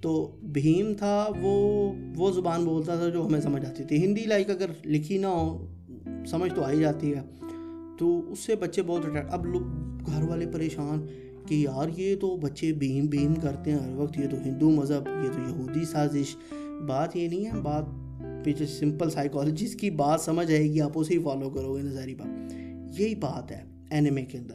تو 0.00 0.36
بھیم 0.42 0.94
تھا 0.94 1.28
وہ 1.42 1.92
وہ 2.16 2.30
زبان 2.30 2.64
بولتا 2.64 2.96
تھا 2.96 3.08
جو 3.08 3.26
ہمیں 3.26 3.40
سمجھ 3.40 3.66
آتی 3.66 3.84
تھی۔ 3.84 4.04
ہندی 4.04 4.24
لائک 4.24 4.50
اگر 4.50 4.70
لکھی 4.84 5.18
نہ 5.18 5.26
ہو، 5.26 5.66
سمجھ 6.26 6.54
تو 6.54 6.62
آ 6.62 6.70
ہی 6.70 6.80
جاتی 6.80 7.14
ہے۔ 7.14 7.20
تو 7.98 8.32
اس 8.32 8.38
سے 8.38 8.56
بچے 8.56 8.82
بہت 8.82 9.06
اٹریکٹ 9.06 9.26
اب 9.30 9.46
لوگ 9.46 9.62
گھر 10.06 10.22
والے 10.22 10.46
پریشان 10.46 11.06
کہ 11.46 11.54
یار 11.54 11.88
یہ 11.96 12.16
تو 12.16 12.36
بچے 12.36 12.72
بھیم 12.72 13.06
بھیم 13.06 13.34
کرتے 13.34 13.70
ہیں 13.70 13.78
ہر 13.78 13.94
وقت، 13.94 14.18
یہ 14.18 14.28
تو 14.30 14.36
ہندو 14.44 14.70
مذہب، 14.70 15.08
یہ 15.24 15.28
تو 15.32 15.40
یہودی 15.48 15.84
سازش۔ 15.84 16.36
بات 16.86 17.16
یہ 17.16 17.28
نہیں 17.28 17.46
ہے، 17.46 17.60
بات 17.60 17.84
پیچھے 18.44 18.66
سمپل 18.66 19.10
سائیکالوجسٹ 19.10 19.80
کی 19.80 19.90
بات 19.90 20.20
سمجھ 20.20 20.50
آئے 20.52 20.62
گی 20.62 20.80
آپ 20.80 20.90
اسے 20.94 21.14
ہی 21.14 21.22
فالو 21.22 21.50
کرو 21.50 21.76
گے 21.76 21.82
نظاری 21.82 22.14
بات 22.14 22.52
یہی 23.00 23.14
بات 23.14 23.52
ہے 23.52 23.62
اینمے 23.90 24.24
کے 24.24 24.38
اندر 24.38 24.54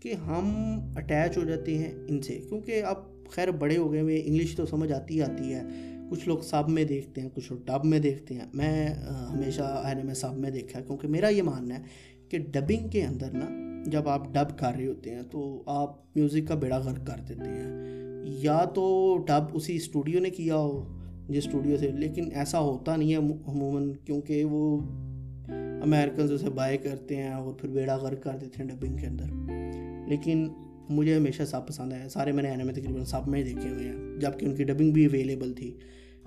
کہ 0.00 0.14
ہم 0.14 0.50
اٹیچ 0.96 1.38
ہو 1.38 1.44
جاتے 1.44 1.78
ہیں 1.78 1.92
ان 2.08 2.22
سے 2.22 2.40
کیونکہ 2.48 2.84
اب 2.84 2.96
خیر 3.30 3.50
بڑے 3.50 3.76
ہو 3.76 3.92
گئے 3.92 4.00
ہوئے 4.00 4.22
انگلش 4.24 4.56
تو 4.56 4.66
سمجھ 4.66 4.92
آتی 4.92 5.22
آتی 5.22 5.54
ہے 5.54 5.62
کچھ 6.10 6.28
لوگ 6.28 6.38
سب 6.38 6.68
میں 6.68 6.84
دیکھتے 6.84 7.20
ہیں 7.20 7.28
کچھ 7.34 7.52
لوگ 7.52 7.60
ڈب 7.66 7.84
میں 7.84 7.98
دیکھتے 7.98 8.34
ہیں 8.34 8.44
میں 8.54 8.86
ہمیشہ 9.32 9.62
آنے 9.62 10.02
میں 10.02 10.14
سب 10.14 10.38
میں 10.38 10.50
دیکھا 10.50 10.78
ہے 10.78 10.84
کیونکہ 10.84 11.08
میرا 11.08 11.28
یہ 11.28 11.42
ماننا 11.42 11.74
ہے 11.74 11.82
کہ 12.28 12.38
ڈبنگ 12.38 12.88
کے 12.88 13.04
اندر 13.04 13.32
نا 13.32 13.46
جب 13.86 14.08
آپ 14.08 14.34
ڈب 14.34 14.58
کر 14.58 14.74
رہے 14.76 14.86
ہوتے 14.86 15.14
ہیں 15.14 15.22
تو 15.22 15.62
آپ 15.66 16.16
میوزک 16.16 16.48
کا 16.48 16.54
بیڑا 16.54 16.78
غرق 16.78 17.06
کر 17.06 17.20
دیتے 17.28 17.50
ہیں 17.50 17.88
یا 18.26 18.64
تو 18.64 19.16
ڈب 19.26 19.42
اسی 19.52 19.76
اسٹوڈیو 19.76 20.20
نے 20.20 20.30
کیا 20.30 20.56
ہو 20.56 20.97
جس 21.28 21.46
اسٹوڈیو 21.46 21.76
سے۔ 21.76 21.90
لیکن 21.90 22.28
ایسا 22.34 22.60
ہوتا 22.60 22.96
نہیں 22.96 23.10
ہے 23.10 23.16
عموماً، 23.46 23.92
کیونکہ 24.04 24.44
وہ 24.44 24.80
امیرکنز 25.82 26.32
اسے 26.32 26.50
بائی 26.50 26.78
کرتے 26.78 27.16
ہیں 27.16 27.30
اور 27.30 27.54
پھر 27.54 27.68
بیڑا 27.68 27.96
غرق 27.96 28.22
کر 28.22 28.36
دیتے 28.40 28.62
ہیں 28.62 28.70
ڈبنگ 28.70 28.96
کے 28.96 29.06
اندر۔ 29.06 29.24
لیکن 30.08 30.48
مجھے 30.88 31.16
ہمیشہ 31.16 31.42
سب 31.42 31.66
پسند 31.66 31.92
ہے۔ 31.92 32.08
سارے 32.08 32.32
میں 32.32 32.42
نے 32.42 32.50
آنے 32.50 32.64
میں 32.64 32.74
تقریباً 32.74 33.04
سب 33.04 33.28
میں 33.28 33.44
دیکھے 33.44 33.68
ہوئے 33.68 33.88
ہیں 33.88 34.20
جبکہ 34.20 34.46
ان 34.46 34.54
کی 34.54 34.64
ڈبنگ 34.64 34.92
بھی 34.92 35.06
اویلیبل 35.06 35.52
تھی۔ 35.52 35.74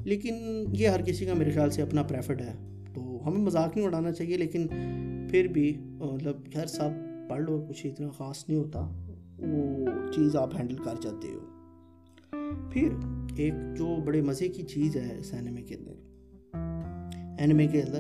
لیکن 0.04 0.36
یہ 0.74 0.88
ہر 0.88 1.02
کسی 1.02 1.26
کا 1.26 1.34
میرے 1.34 1.52
خیال 1.52 1.70
سے 1.70 1.82
اپنا 1.82 2.04
پریفرڈ 2.04 2.42
ہے۔ 2.42 2.84
تو 2.94 3.28
ہمیں 3.28 3.40
مذاق 3.40 3.78
نہیں 3.78 3.88
اڑانا 3.88 4.12
چاہیے، 4.12 4.38
لیکن 4.38 4.68
پھر 5.32 5.48
بھی 5.48 5.78
مطلب 5.84 6.38
ہر 6.56 6.66
سب 6.66 6.90
پڑھ 7.30 7.42
لو، 7.42 7.66
کچھ 7.70 7.86
اتنا 7.86 8.10
خاص 8.10 8.50
نہیں 8.50 8.60
ہوتا۔ 8.60 8.80
وہ 9.40 9.86
چیز 10.16 10.36
آپ 10.36 10.56
ہینڈل 10.60 10.76
کر 10.76 10.96
جاتے 11.02 11.28
ہو۔ 11.28 11.40
پھر 12.72 12.90
ایک 13.36 13.54
جو 13.76 13.98
بڑے 14.06 14.22
مزے 14.22 14.48
کی 14.48 14.64
چیز 14.64 14.96
ہے 14.96 15.18
اس 15.20 15.34
اینمے 15.34 15.62
کے 15.62 15.76
اندر۔ 15.76 15.94
اینمے 17.40 17.68
کے 17.68 17.82
اندر 17.82 18.00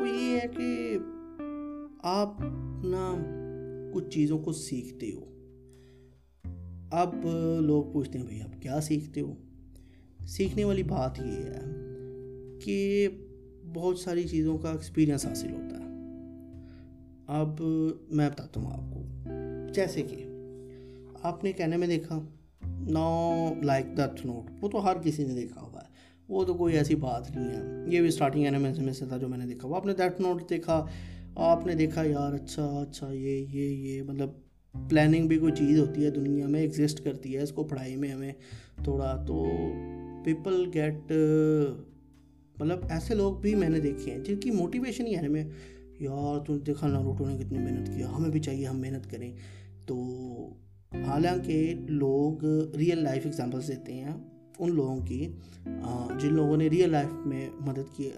وہ 0.00 0.08
یہ 0.08 0.36
ہے 0.36 0.48
کہ 0.56 0.98
آپ 2.02 2.36
نا 2.84 3.24
کچھ 3.94 4.08
چیزوں 4.08 4.38
کو 4.38 4.52
سیکھتے 4.52 5.12
ہو۔ 5.12 5.24
اب 6.90 7.26
لوگ 7.60 7.92
پوچھتے 7.92 8.18
ہیں 8.18 8.24
بھائی 8.24 8.42
آپ 8.42 8.62
کیا 8.62 8.80
سیکھتے 8.80 9.20
ہو؟ 9.20 9.34
سیکھنے 10.26 10.64
والی 10.64 10.82
بات 10.82 11.18
یہ 11.18 11.42
ہے 11.44 11.60
کہ 12.64 13.08
بہت 13.74 13.98
ساری 13.98 14.22
چیزوں 14.22 14.58
کا 14.58 14.70
ایکسپیرئنس 14.70 15.26
حاصل 15.26 15.50
ہوتا 15.50 15.76
ہے۔ 15.76 15.82
اب 17.26 17.60
میں 18.10 18.30
بتاتا 18.30 18.60
ہوں 18.60 18.70
آپ 18.70 18.94
کو۔ 18.94 19.02
جیسے 19.74 20.02
کہ 20.02 20.24
آپ 21.22 21.44
نے 21.44 21.52
کہنے 21.52 21.76
میں 21.76 21.86
دیکھا۔ 21.86 22.26
نو 22.88 23.54
لائک 23.62 23.98
دتھ 23.98 24.26
نوٹ 24.26 24.50
وہ 24.60 24.68
تو 24.68 24.84
ہر 24.84 24.96
کسی 25.04 25.24
نے 25.24 25.34
دیکھا 25.34 25.60
ہوا 25.60 25.80
ہے۔ 25.80 25.92
وہ 26.28 26.44
تو 26.44 26.54
کوئی 26.54 26.76
ایسی 26.76 26.94
بات 26.94 27.30
نہیں 27.30 27.48
ہے۔ 27.48 27.84
یہ 27.88 28.00
بھی 28.00 28.08
اسٹارٹنگ 28.08 28.44
اینیمے 28.44 28.72
میں 28.78 28.92
سے 28.92 29.06
تھا 29.06 29.16
جو 29.16 29.28
میں 29.28 29.38
نے 29.38 29.46
دیکھا۔ 29.46 29.68
وہ 29.68 29.76
آپ 29.76 29.86
نے 29.86 29.94
دیٹ 29.94 30.20
نوٹ 30.20 30.50
دیکھا۔ 30.50 30.86
آپ 31.36 31.66
نے 31.66 31.74
دیکھا 31.74 32.02
یار 32.02 32.32
اچھا 32.32 32.64
اچھا 32.64 33.12
یہ 33.12 33.46
یہ 33.50 33.68
یہ 33.68 34.02
مطلب 34.02 34.30
پلاننگ 34.90 35.28
بھی 35.28 35.38
کوئی 35.38 35.52
چیز 35.52 35.78
ہوتی 35.78 36.04
ہے 36.04 36.10
دنیا 36.10 36.46
میں 36.46 36.60
ایگزسٹ 36.60 37.04
کرتی 37.04 37.36
ہے 37.36 37.42
اس 37.42 37.52
کو 37.52 37.64
پڑھائی 37.64 37.96
میں 37.96 38.12
ہمیں 38.12 38.32
تھوڑا۔ 38.84 39.24
تو 39.26 39.46
پیپل 40.24 40.70
گیٹ 40.74 41.12
مطلب 42.60 42.78
ایسے 42.90 43.14
لوگ 43.14 43.36
بھی 43.36 43.54
میں 43.54 43.68
نے 43.68 43.80
دیکھے 43.80 44.12
ہیں 44.12 44.18
جن 44.18 44.36
کی 44.36 44.50
موٹیویشن 44.50 45.06
ہی 45.06 45.16
ہے 45.16 45.28
میں 45.28 45.44
یار 46.00 46.44
تم 46.44 46.58
دیکھا 46.58 46.86
ناروٹو 46.86 47.28
نے 47.28 47.38
کتنی 47.38 47.58
محنت 47.58 47.88
کیا 47.88 48.16
ہمیں 48.16 48.30
بھی 48.30 48.40
چاہیے 48.40 48.66
ہم 48.66 48.80
محنت 48.80 49.10
کریں۔ 49.10 49.32
تو 49.86 50.04
حالانکہ 50.94 51.74
لوگ 51.88 52.44
ریئل 52.76 53.02
لائف 53.02 53.26
ایگزامپلس 53.26 53.68
دیتے 53.68 53.92
ہیں۔ 53.94 54.10
ان 54.58 54.74
لوگوں 54.74 55.06
کی 55.06 55.32
جن 56.20 56.34
لوگوں 56.34 56.56
نے 56.56 56.66
ریئل 56.66 56.90
لائف 56.90 57.26
میں 57.26 57.50
مدد 57.60 57.96
کی 57.96 58.10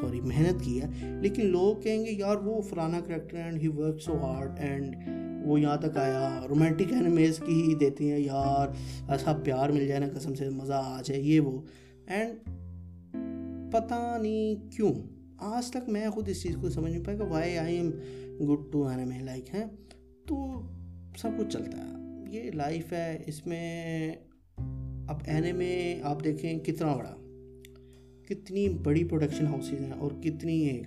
سوری 0.00 0.20
محنت 0.20 0.64
کی 0.64 0.82
ہے۔ 0.82 1.18
لیکن 1.20 1.46
لوگ 1.46 1.82
کہیں 1.82 2.06
گے، 2.06 2.10
یار، 2.10 2.36
وہ 2.36 2.60
فلانا 2.60 3.00
character 3.00 3.36
and 3.36 3.62
he 3.62 3.68
work 3.68 4.00
so 4.00 4.16
hard 4.16 4.50
and 4.58 4.96
وہ 5.44 5.60
یہاں 5.60 5.76
تک 5.76 5.96
آیا۔ 5.96 6.44
رومانٹک 6.48 6.92
اینیمیز 6.92 7.38
کی 7.46 7.62
ہی 7.62 7.74
دیتے 7.74 8.12
ہیں۔ 8.12 8.18
یار، 8.18 8.68
ایسا 9.08 9.32
پیار 9.44 9.68
مل 9.68 9.86
جائے 9.86 10.00
نا، 10.00 10.06
قسم 10.18 10.34
سے 10.34 10.48
مزہ 10.48 10.72
آ 10.72 11.00
جائے۔ 11.04 11.20
یہ 11.20 11.40
وہ۔ 11.40 11.60
اینڈ 12.06 12.38
پتہ 13.72 14.18
نہیں 14.22 14.72
کیوں۔ 14.72 14.92
آج 15.38 15.70
تک 15.70 15.88
میں 15.88 16.08
خود 16.08 16.28
اس 16.28 16.42
چیز 16.42 16.56
کو 16.60 16.68
سمجھ 16.68 16.92
نہیں 16.92 17.04
پایا 17.04 17.18
کہ 17.18 17.24
why 17.24 17.58
I 17.58 17.76
am 17.76 17.90
good 18.40 18.72
to 18.72 18.86
anime 18.86 19.18
like 19.18 19.54
ہیں۔ 19.54 19.64
تو 20.26 20.60
سب 21.16 21.28
کچھ 21.38 21.48
چلتا 21.48 21.78
ہے۔ 21.78 22.01
یہ 22.32 22.50
لائف 22.50 22.92
ہے، 22.92 23.22
اس 23.26 23.46
میں 23.46 24.12
اب 25.08 25.16
اینیمے 25.26 26.00
آپ 26.02 26.24
دیکھیں 26.24 26.58
کتنا 26.58 26.96
بڑا، 26.96 27.14
کتنی 28.28 28.68
بڑی 28.68 29.04
پروڈکشن 29.04 29.46
ہاؤسز 29.46 29.80
ہیں 29.80 29.92
اور 29.92 30.10
کتنی 30.22 30.60
ایک 30.60 30.86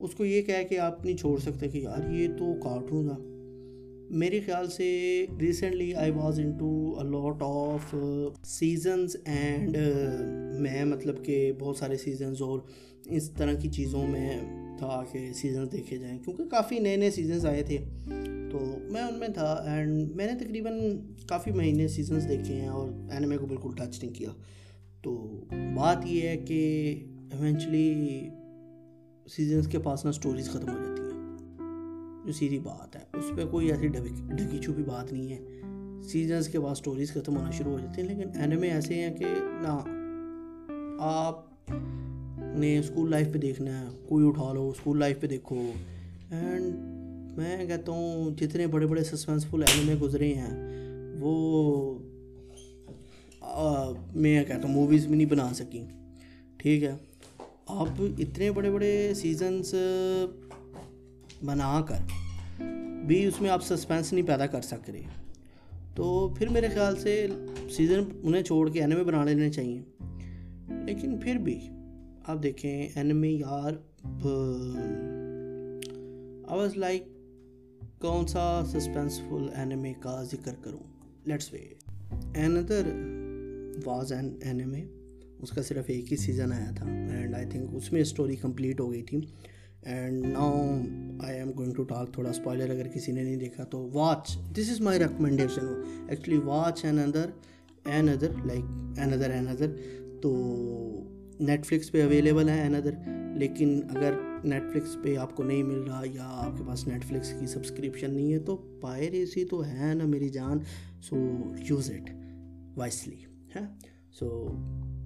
اس 0.00 0.14
کو 0.14 0.24
یہ 0.24 0.42
کہہ 0.42 0.68
کہ 0.68 0.78
آپ 0.78 1.04
نہیں 1.04 1.16
چھوڑ 1.16 1.38
سکتے 1.38 1.68
کہ 1.68 1.78
یار 1.78 2.12
یہ 2.12 2.28
تو 2.38 2.52
کارٹون 2.62 3.08
تھا 3.08 3.16
میرے 4.16 4.40
خیال 4.40 4.66
سے 4.66 5.26
recently 5.40 5.94
I 5.94 6.10
was 6.10 6.40
into 6.52 6.94
lot 7.02 7.36
of 7.40 7.94
seasons 8.44 9.16
and 9.24 9.76
میں 10.60 10.84
مطلب 10.84 11.24
کہ 11.24 11.52
بہت 11.58 11.76
سارے 11.76 11.96
سیزنز 11.96 12.42
اور 12.42 12.58
اس 13.06 13.30
طرح 13.30 13.52
کی 13.52 13.68
چیزوں 13.68 14.06
میں 14.06 14.38
تھا 14.78 15.04
کہ 15.12 15.32
سیزنز 15.32 15.72
دیکھے 15.72 15.96
جائیں۔ 15.96 16.18
کیونکہ 16.18 16.44
کافی 16.44 16.78
نئے 16.78 16.96
نئے 16.96 17.10
سیزنز 17.10 17.46
آئے 17.46 17.62
تھے۔ 17.62 17.78
تو 18.50 18.78
میں 18.90 19.02
ان 19.02 19.18
میں 19.18 19.28
تھا 19.28 19.52
اینڈ 19.52 20.16
میں 20.16 20.26
نے 20.26 20.44
تقریباً 20.44 20.72
کافی 21.26 21.50
مہینے 21.50 21.88
سیزنز 21.88 22.28
دیکھے 22.28 22.54
ہیں 22.54 22.68
اور 22.68 22.88
اینمے 23.10 23.36
کو 23.36 23.46
بالکل 23.46 23.70
ٹچ 23.74 24.04
نہیں 24.04 24.14
کیا۔ 24.14 24.28
تو 25.02 25.44
بات 25.76 26.06
یہ 26.06 26.28
ہے 26.28 26.36
کہ 26.36 26.94
ایونچولی 27.32 28.28
سیزنس 29.30 29.66
کے 29.66 29.78
پاس 29.78 30.04
نا 30.04 30.10
اسٹوریز 30.10 30.50
ختم 30.50 30.68
ہو 30.68 30.76
جاتی 30.76 31.02
ہیں۔ 31.02 31.08
جو 32.26 32.32
سیدھی 32.32 32.58
بات 32.58 32.96
ہے، 32.96 33.18
اس 33.18 33.24
پہ 33.36 33.44
کوئی 33.50 33.72
ایسی 33.72 33.88
ڈھکی 33.88 34.58
چھپی 34.58 34.82
بات 34.82 35.12
نہیں 35.12 35.32
ہے۔ 35.32 35.40
سیزنس 36.02 36.48
کے 36.48 36.60
بعد 36.60 36.74
سٹوریز 36.74 37.12
ختم 37.12 37.36
ہونا 37.36 37.50
شروع 37.50 37.72
ہو 37.72 37.78
جاتی 37.78 38.02
ہیں، 38.02 38.08
لیکن 38.08 38.40
اینمے 38.40 38.70
ایسے 38.70 38.94
ہیں 38.94 39.16
کہ 39.16 39.24
نہ، 39.62 39.84
آپ 41.00 41.44
نے 42.58 42.78
اسکول 42.78 43.10
لائف 43.10 43.32
پہ 43.32 43.38
دیکھنا 43.38 43.80
ہے، 43.80 43.86
کوئی 44.08 44.28
اٹھا 44.28 44.52
لو 44.52 44.68
اسکول 44.68 44.98
لائف 44.98 45.20
پہ 45.20 45.26
دیکھو۔ 45.26 45.70
اینڈ 46.30 46.97
میں 47.38 47.66
کہتا 47.66 47.92
ہوں 47.92 48.30
جتنے 48.30 48.66
بڑے 48.66 48.86
بڑے 48.86 49.04
سسپینسفل 49.04 49.62
اینمے 49.62 49.94
گزرے 49.94 50.34
ہیں، 50.34 50.76
وہ 51.20 51.98
میں 54.14 54.44
کہتا 54.44 54.68
ہوں 54.68 54.74
موویز 54.74 55.06
بھی 55.06 55.16
نہیں 55.16 55.26
بنا 55.26 55.54
سکیں۔ 55.54 55.86
ٹھیک 56.56 56.82
ہے۔ 56.82 56.94
اب 57.66 58.02
اتنے 58.18 58.50
بڑے 58.50 58.70
بڑے 58.70 59.12
سیزنس 59.16 59.74
بنا 61.44 61.84
کر 61.88 61.96
بھی 63.06 63.26
اس 63.26 63.40
میں 63.40 63.50
آپ 63.50 63.64
سسپینس 63.64 64.12
نہیں 64.12 64.26
پیدا 64.26 64.46
کر 64.46 64.60
سک 64.60 64.90
رہے 64.90 65.02
تو 65.94 66.34
پھر 66.38 66.48
میرے 66.48 66.68
خیال 66.68 66.96
سے 66.96 67.26
سیزن 67.70 68.00
انہیں 68.22 68.42
چھوڑ 68.42 68.70
کے 68.70 68.80
اینمے 68.80 69.04
بنا 69.04 69.24
لینے 69.24 69.50
چاہیے۔ 69.50 69.82
لیکن 70.86 71.18
پھر 71.18 71.34
بھی 71.34 71.60
آپ 72.26 72.42
دیکھیں 72.42 72.88
اینمے 72.94 73.28
یار 73.28 73.72
آئی 76.48 76.60
واز 76.60 76.76
لائک 76.76 77.17
کون 78.00 78.26
سا 78.26 78.62
سسپینسفل 78.66 79.48
اینمے 79.54 79.92
کا 80.00 80.22
ذکر 80.22 80.52
کروں؟ 80.62 80.78
لیٹس 81.24 81.52
وے 81.52 81.58
اندر 82.36 82.88
واز 83.84 84.12
این 84.12 84.36
اینمے 84.40 84.82
اس 85.38 85.50
کا 85.50 85.62
صرف 85.62 85.84
ایک 85.86 86.12
ہی 86.12 86.16
سیزن 86.16 86.52
آیا 86.52 86.70
تھا 86.76 86.86
اینڈ 86.86 87.34
آئی 87.34 87.46
تھنک 87.46 87.70
اس 87.72 87.92
میں 87.92 88.00
اسٹوری 88.00 88.36
کمپلیٹ 88.36 88.80
ہو 88.80 88.92
گئی 88.92 89.02
تھی. 89.02 89.20
And 89.82 90.26
now 90.26 90.80
I 91.20 91.38
am 91.38 91.50
going 91.52 91.72
to 91.74 91.82
talk 91.82 92.12
تھوڑا 92.14 92.30
اسپوائلر 92.30 92.70
اگر 92.70 92.88
کسی 92.88 93.12
نے 93.12 93.22
نہیں 93.22 93.36
دیکھا 93.36 93.64
تو 93.64 93.90
watch 93.92 94.38
this 94.52 94.70
is 94.70 94.80
my 94.80 94.98
recommendation 94.98 95.66
actually 96.08 96.38
watch 96.38 96.84
another 96.98 97.30
another 98.08 98.28
like 98.44 98.64
another 99.12 99.30
another 99.48 99.66
تو 100.22 100.32
نیٹ 101.40 101.66
فلکس 101.66 101.92
پہ 101.92 102.02
اویلیبل 102.02 102.48
ہے 102.48 102.60
این 102.60 102.74
ادر 102.74 102.94
لیکن 103.38 103.80
اگر 103.88 104.14
نیٹ 104.44 104.62
فلکس 104.72 104.96
پہ 105.02 105.16
آپ 105.16 105.36
کو 105.36 105.42
نہیں 105.42 105.62
مل 105.62 105.78
رہا 105.78 106.02
یا 106.12 106.28
آپ 106.44 106.58
کے 106.58 106.64
پاس 106.66 106.86
نیٹ 106.88 107.04
فلکس 107.04 107.32
کی 107.40 107.46
سبسکرپشن 107.46 108.14
نہیں 108.14 108.32
ہے 108.32 108.38
تو 108.38 108.56
پائریسی 108.80 109.44
تو 109.44 109.64
ہے 109.64 109.94
نا 109.94 110.04
میری 110.04 110.28
جان. 110.28 110.58
سو 111.00 111.16
یوز 111.70 111.90
اٹ 111.90 112.10
وائسلی 112.76 113.16
ہے؟ 113.54 113.60
سو 114.18 114.46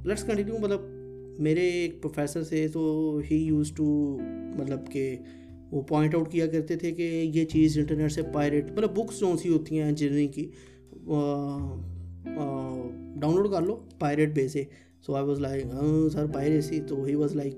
لیٹس 0.04 0.24
کنٹینیو 0.24 0.58
مطلب 0.58 0.80
میرے 1.38 1.60
ایک 1.60 2.02
پروفیسر 2.02 2.42
سے 2.42 2.66
تو 2.68 3.20
ہی 3.30 3.36
یوز 3.36 3.72
ٹو 3.72 4.18
مطلب 4.58 4.90
کہ 4.90 5.16
وہ 5.70 5.82
پوائنٹ 5.82 6.14
آؤٹ 6.14 6.30
کیا 6.32 6.46
کرتے 6.46 6.76
تھے 6.76 6.92
کہ 6.92 7.30
یہ 7.34 7.44
چیز 7.44 7.78
انٹرنیٹ 7.78 8.12
سے 8.12 8.22
پائریٹ 8.32 8.70
مطلب 8.70 8.96
بکس 8.96 9.20
جو 9.20 9.36
سی 9.42 9.48
ہوتی 9.48 9.78
ہیں 9.78 9.88
انجینئرنگ 9.88 10.28
کی 10.28 10.50
ڈاؤن 13.14 13.34
لوڈ 13.34 13.50
کر 13.50 13.62
لو 13.62 13.76
پائریٹ 13.98 14.34
بے 14.34 14.48
سے. 14.48 14.64
So 15.06 15.14
I 15.14 15.26
was 15.26 15.40
like 15.40 15.64
sir 16.12 16.26
piracy 16.32 16.80
تو 16.80 17.02
ہی 17.04 17.14
واز 17.14 17.34
لائک 17.36 17.54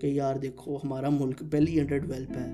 کہ 0.00 0.06
یار 0.06 0.36
دیکھو 0.36 0.76
ہمارا 0.76 1.08
ملک 1.10 1.42
پہلی 1.50 1.78
انڈر 1.80 1.98
ڈیولپ 1.98 2.36
ہے 2.36 2.46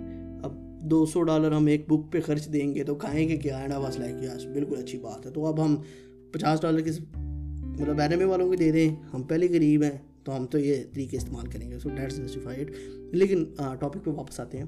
اب 0.42 0.55
دو 0.90 1.05
سو 1.07 1.22
ڈالر 1.22 1.52
ہم 1.52 1.66
ایک 1.66 1.88
بک 1.88 2.12
پہ 2.12 2.20
خرچ 2.20 2.52
دیں 2.52 2.74
گے 2.74 2.85
تو 2.85 2.94
کھائیں 2.94 3.28
گے 3.28 3.37
کیا 3.37 3.59
and 3.59 3.72
I 3.72 3.83
was 3.83 3.98
like 3.98 4.22
yes 4.22 4.44
بالکل 4.55 4.78
اچھی 4.78 4.98
بات 4.98 5.26
ہے 5.26 5.31
تو 5.33 5.46
اب 5.46 5.64
ہم 5.64 5.76
پچاس 6.33 6.62
ڈالر 6.62 6.81
کی 6.81 6.90
مطلب 7.12 8.00
اینمے 8.00 8.24
والوں 8.24 8.48
کو 8.48 8.55
دے 8.55 8.70
دیں. 8.72 8.90
ہم 9.12 9.22
پہلے 9.22 9.46
غریب 9.50 9.83
ہیں، 9.83 9.96
تو 10.24 10.37
ہم 10.37 10.46
تو 10.46 10.59
یہ 10.59 10.83
طریقے 10.94 11.16
استعمال 11.16 11.46
کریں 11.46 11.70
گے. 11.70 11.78
سو 11.78 11.88
ڈیٹس 11.88 12.16
جسٹیفائڈ 12.16 12.70
لیکن 13.12 13.44
ٹاپک 13.55 14.05
پہ 14.05 14.11
واپس 14.11 14.40
آتے 14.40 14.59
ہیں. 14.59 14.66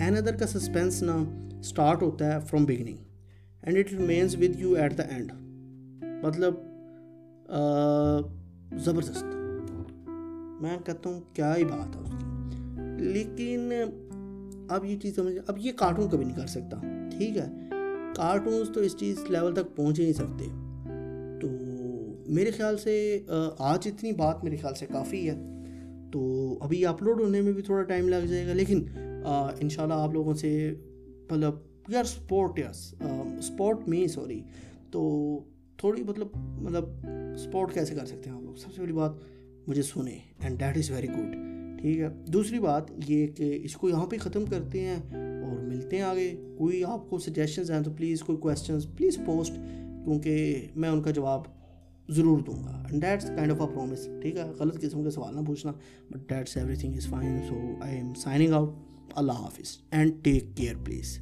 این 0.00 0.16
ادر 0.16 0.36
کا 0.36 0.46
سسپینس 0.46 1.02
نا 1.02 1.16
اسٹارٹ 1.58 2.02
ہوتا 2.02 2.32
ہے 2.32 2.38
from 2.46 2.64
beginning 2.64 2.96
and 3.62 3.78
it 3.78 3.92
remains 3.92 4.34
with 4.40 4.60
you 4.60 4.74
at 4.74 4.96
the 4.98 5.02
end 5.04 5.32
مطلب 6.24 6.54
زبردست۔ 8.76 9.24
میں 10.60 10.78
کہتا 10.84 11.10
ہوں 11.10 11.20
کیا 11.32 11.56
ہی 11.56 11.64
بات 11.64 11.96
ہے 11.96 12.00
اس 12.00 12.10
کی۔ 12.10 12.24
لیکن 13.04 13.72
اب 14.68 14.84
یہ 14.84 14.98
چیز 14.98 15.14
سمجھ 15.14 15.34
اب 15.46 15.58
یہ 15.58 15.72
کارٹون 15.72 16.10
کبھی 16.10 16.24
نہیں 16.24 16.36
کر 16.36 16.46
سکتا۔ 16.46 16.80
ٹھیک 17.18 17.36
ہے۔ 17.36 17.46
کارٹونس 18.16 18.70
تو 18.74 18.80
اس 18.80 18.96
چیز 18.96 19.24
لیول 19.28 19.54
تک 19.54 19.76
پہنچ 19.76 20.00
ہی 20.00 20.04
نہیں 20.04 20.14
سکتے۔ 20.14 20.44
تو 21.40 21.48
میرے 22.28 22.50
خیال 22.50 22.78
سے 22.78 23.24
آج 23.58 23.88
اتنی 23.88 24.12
بات 24.12 24.44
میرے 24.44 24.56
خیال 24.56 24.74
سے 24.74 24.86
کافی 24.86 25.30
ہے۔ 25.30 25.36
تو 26.12 26.54
ابھی 26.60 26.86
اپلوڈ 26.86 27.20
ہونے 27.20 27.40
میں 27.40 27.52
بھی 27.52 27.62
تھوڑا 27.62 27.82
ٹائم 27.82 28.08
لگ 28.08 28.26
جائے 28.26 28.46
گا۔ 28.46 28.52
لیکن 28.52 28.84
ان 29.60 29.68
شاء 29.68 29.82
اللہ 29.82 29.94
آپ 29.94 30.12
لوگوں 30.12 30.34
سے 30.34 30.74
مطلب 31.30 31.54
یار 31.88 32.04
اسپورٹ 32.04 32.58
یس 32.58 32.94
اسپورٹ 33.38 33.88
میں 33.88 34.06
سوری 34.06 34.42
تو 34.90 35.00
تھوڑی 35.82 36.02
مطلب 36.02 36.26
مطلب 36.36 36.84
اسپورٹ 37.34 37.74
کیسے 37.74 37.94
کر 37.94 38.06
سکتے 38.06 38.30
ہیں 38.30 38.36
آپ 38.36 38.42
لوگ؟ 38.42 38.54
سب 38.54 38.72
سے 38.74 38.82
بڑی 38.82 38.92
بات 38.92 39.10
مجھے 39.66 39.82
سنیں 39.82 40.18
and 40.40 40.60
that 40.60 40.76
is 40.76 40.90
very 40.90 41.08
good 41.08 41.34
ٹھیک 41.80 41.98
ہے؟ 41.98 42.08
دوسری 42.26 42.58
بات 42.58 42.82
یہ 43.06 43.26
کہ 43.26 43.58
اس 43.62 43.76
کو 43.76 43.88
یہاں 43.88 44.06
پہ 44.06 44.18
ختم 44.18 44.44
کرتے 44.46 44.80
ہیں 44.80 44.96
اور 45.42 45.60
ملتے 45.60 45.96
ہیں 45.96 46.02
آگے۔ 46.02 46.54
کوئی 46.58 46.84
آپ 46.84 47.10
کو 47.10 47.18
سجیشنز 47.18 47.70
ہیں 47.70 47.80
تو 47.80 47.90
پلیز 47.96 48.22
کوئی 48.22 48.38
کویشچنز 48.38 48.86
پلیز 48.96 49.18
پوسٹ 49.26 49.52
کیونکہ 50.04 50.66
میں 50.76 50.88
ان 50.88 51.02
کا 51.02 51.10
جواب 51.10 51.40
ضرور 52.08 52.38
دوں 52.38 52.64
گا۔ 52.64 52.82
And 52.90 53.02
that's 53.02 53.26
kind 53.26 53.52
of 53.52 53.60
a 53.60 53.66
promise 53.66 54.08
ٹھیک 54.22 54.36
ہے؟ 54.36 54.44
غلط 54.58 54.80
قسم 54.80 55.02
کے 55.04 55.10
سوال 55.10 55.36
نہ 55.36 55.40
پوچھنا 55.46 55.72
but 56.10 56.30
that's 56.30 56.56
everything 56.76 56.94
is 56.94 57.06
fine 57.06 57.38
so 57.48 57.58
I'm 57.96 58.14
signing 58.14 58.52
out 58.52 58.74
اللہ 59.14 59.32
حافظ. 59.32 59.78
And 59.90 60.12
take 60.22 60.56
care 60.56 60.74
please 60.84 61.18